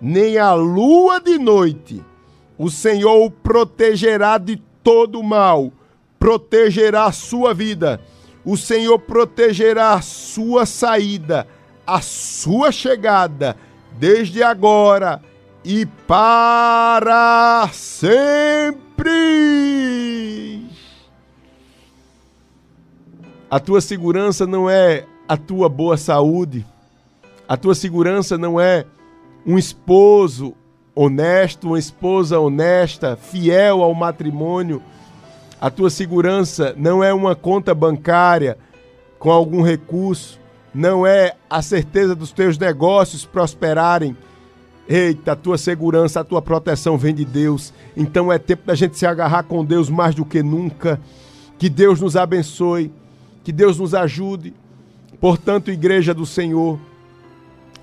nem 0.00 0.38
a 0.38 0.54
lua 0.54 1.20
de 1.20 1.36
noite. 1.36 2.00
O 2.56 2.70
Senhor 2.70 3.24
o 3.24 3.28
protegerá 3.28 4.38
de 4.38 4.54
todo 4.84 5.20
mal, 5.20 5.72
protegerá 6.16 7.06
a 7.06 7.12
sua 7.12 7.52
vida. 7.52 8.00
O 8.44 8.56
Senhor 8.56 8.98
protegerá 8.98 9.94
a 9.94 10.02
sua 10.02 10.66
saída, 10.66 11.46
a 11.86 12.00
sua 12.00 12.70
chegada, 12.70 13.56
desde 13.98 14.42
agora 14.42 15.22
e 15.64 15.86
para 16.06 17.68
sempre. 17.72 19.14
A 23.50 23.58
tua 23.60 23.80
segurança 23.80 24.46
não 24.46 24.68
é 24.68 25.06
a 25.26 25.36
tua 25.36 25.68
boa 25.68 25.96
saúde, 25.96 26.66
a 27.48 27.56
tua 27.56 27.74
segurança 27.74 28.36
não 28.36 28.60
é 28.60 28.84
um 29.46 29.56
esposo 29.56 30.54
honesto, 30.94 31.68
uma 31.68 31.78
esposa 31.78 32.38
honesta, 32.38 33.16
fiel 33.16 33.82
ao 33.82 33.94
matrimônio. 33.94 34.82
A 35.64 35.70
tua 35.70 35.88
segurança 35.88 36.74
não 36.76 37.02
é 37.02 37.10
uma 37.14 37.34
conta 37.34 37.74
bancária 37.74 38.58
com 39.18 39.30
algum 39.30 39.62
recurso, 39.62 40.38
não 40.74 41.06
é 41.06 41.36
a 41.48 41.62
certeza 41.62 42.14
dos 42.14 42.32
teus 42.32 42.58
negócios 42.58 43.24
prosperarem. 43.24 44.14
Eita, 44.86 45.32
a 45.32 45.36
tua 45.36 45.56
segurança, 45.56 46.20
a 46.20 46.24
tua 46.24 46.42
proteção 46.42 46.98
vem 46.98 47.14
de 47.14 47.24
Deus. 47.24 47.72
Então 47.96 48.30
é 48.30 48.38
tempo 48.38 48.66
da 48.66 48.74
gente 48.74 48.98
se 48.98 49.06
agarrar 49.06 49.44
com 49.44 49.64
Deus 49.64 49.88
mais 49.88 50.14
do 50.14 50.22
que 50.22 50.42
nunca. 50.42 51.00
Que 51.58 51.70
Deus 51.70 51.98
nos 51.98 52.14
abençoe, 52.14 52.92
que 53.42 53.50
Deus 53.50 53.78
nos 53.78 53.94
ajude. 53.94 54.52
Portanto, 55.18 55.70
igreja 55.70 56.12
do 56.12 56.26
Senhor, 56.26 56.78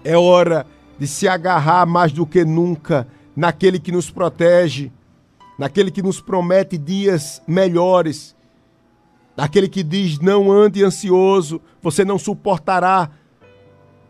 é 0.03 0.15
hora 0.15 0.67
de 0.99 1.07
se 1.07 1.27
agarrar 1.27 1.87
mais 1.87 2.11
do 2.11 2.27
que 2.27 2.45
nunca 2.45 3.07
naquele 3.35 3.79
que 3.79 3.91
nos 3.91 4.11
protege, 4.11 4.91
naquele 5.61 5.91
que 5.91 6.01
nos 6.01 6.19
promete 6.19 6.75
dias 6.75 7.39
melhores, 7.47 8.35
naquele 9.37 9.69
que 9.69 9.83
diz: 9.83 10.17
não 10.17 10.51
ande 10.51 10.83
ansioso, 10.83 11.61
você 11.79 12.03
não 12.03 12.17
suportará 12.17 13.11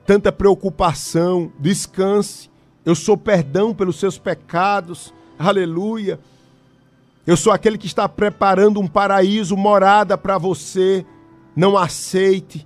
tanta 0.06 0.32
preocupação, 0.32 1.52
descanse. 1.60 2.50
Eu 2.86 2.96
sou 2.96 3.18
perdão 3.18 3.74
pelos 3.74 3.98
seus 3.98 4.18
pecados, 4.18 5.14
aleluia. 5.38 6.22
Eu 7.28 7.36
sou 7.36 7.52
aquele 7.52 7.78
que 7.78 7.86
está 7.86 8.08
preparando 8.08 8.80
um 8.80 8.88
paraíso, 8.88 9.58
morada 9.58 10.18
para 10.18 10.38
você. 10.38 11.06
Não 11.54 11.78
aceite, 11.78 12.66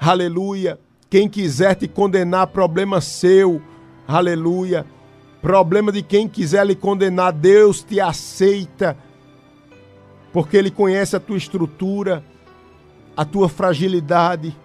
aleluia 0.00 0.78
quem 1.12 1.28
quiser 1.28 1.74
te 1.74 1.86
condenar, 1.86 2.46
problema 2.46 2.98
seu. 2.98 3.60
Aleluia. 4.08 4.86
Problema 5.42 5.90
de 5.90 6.02
quem 6.02 6.28
quiser 6.28 6.64
lhe 6.64 6.76
condenar, 6.76 7.32
Deus 7.32 7.82
te 7.82 8.00
aceita. 8.00 8.96
Porque 10.32 10.56
Ele 10.56 10.70
conhece 10.70 11.16
a 11.16 11.20
tua 11.20 11.36
estrutura, 11.36 12.24
a 13.16 13.24
tua 13.24 13.48
fragilidade. 13.48 14.56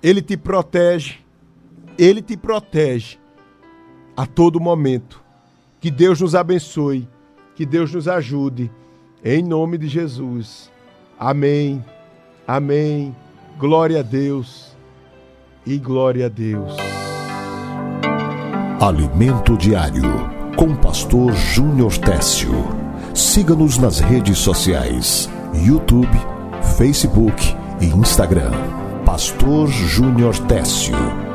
Ele 0.00 0.22
te 0.22 0.36
protege. 0.36 1.16
Ele 1.98 2.22
te 2.22 2.36
protege 2.36 3.18
a 4.16 4.24
todo 4.24 4.60
momento. 4.60 5.20
Que 5.80 5.90
Deus 5.90 6.20
nos 6.20 6.36
abençoe. 6.36 7.08
Que 7.56 7.66
Deus 7.66 7.92
nos 7.92 8.06
ajude. 8.06 8.70
Em 9.24 9.42
nome 9.42 9.76
de 9.76 9.88
Jesus. 9.88 10.70
Amém. 11.18 11.84
Amém. 12.46 13.14
Glória 13.58 13.98
a 13.98 14.02
Deus 14.02 14.76
e 15.66 15.76
glória 15.78 16.26
a 16.26 16.28
Deus. 16.28 17.07
Alimento 18.80 19.56
Diário 19.56 20.30
com 20.54 20.72
Pastor 20.76 21.32
Júnior 21.34 21.98
Técio. 21.98 22.52
Siga-nos 23.12 23.76
nas 23.76 23.98
redes 23.98 24.38
sociais: 24.38 25.28
YouTube, 25.52 26.16
Facebook 26.76 27.56
e 27.80 27.86
Instagram. 27.86 28.52
Pastor 29.04 29.66
Júnior 29.66 30.38
Técio. 30.46 31.27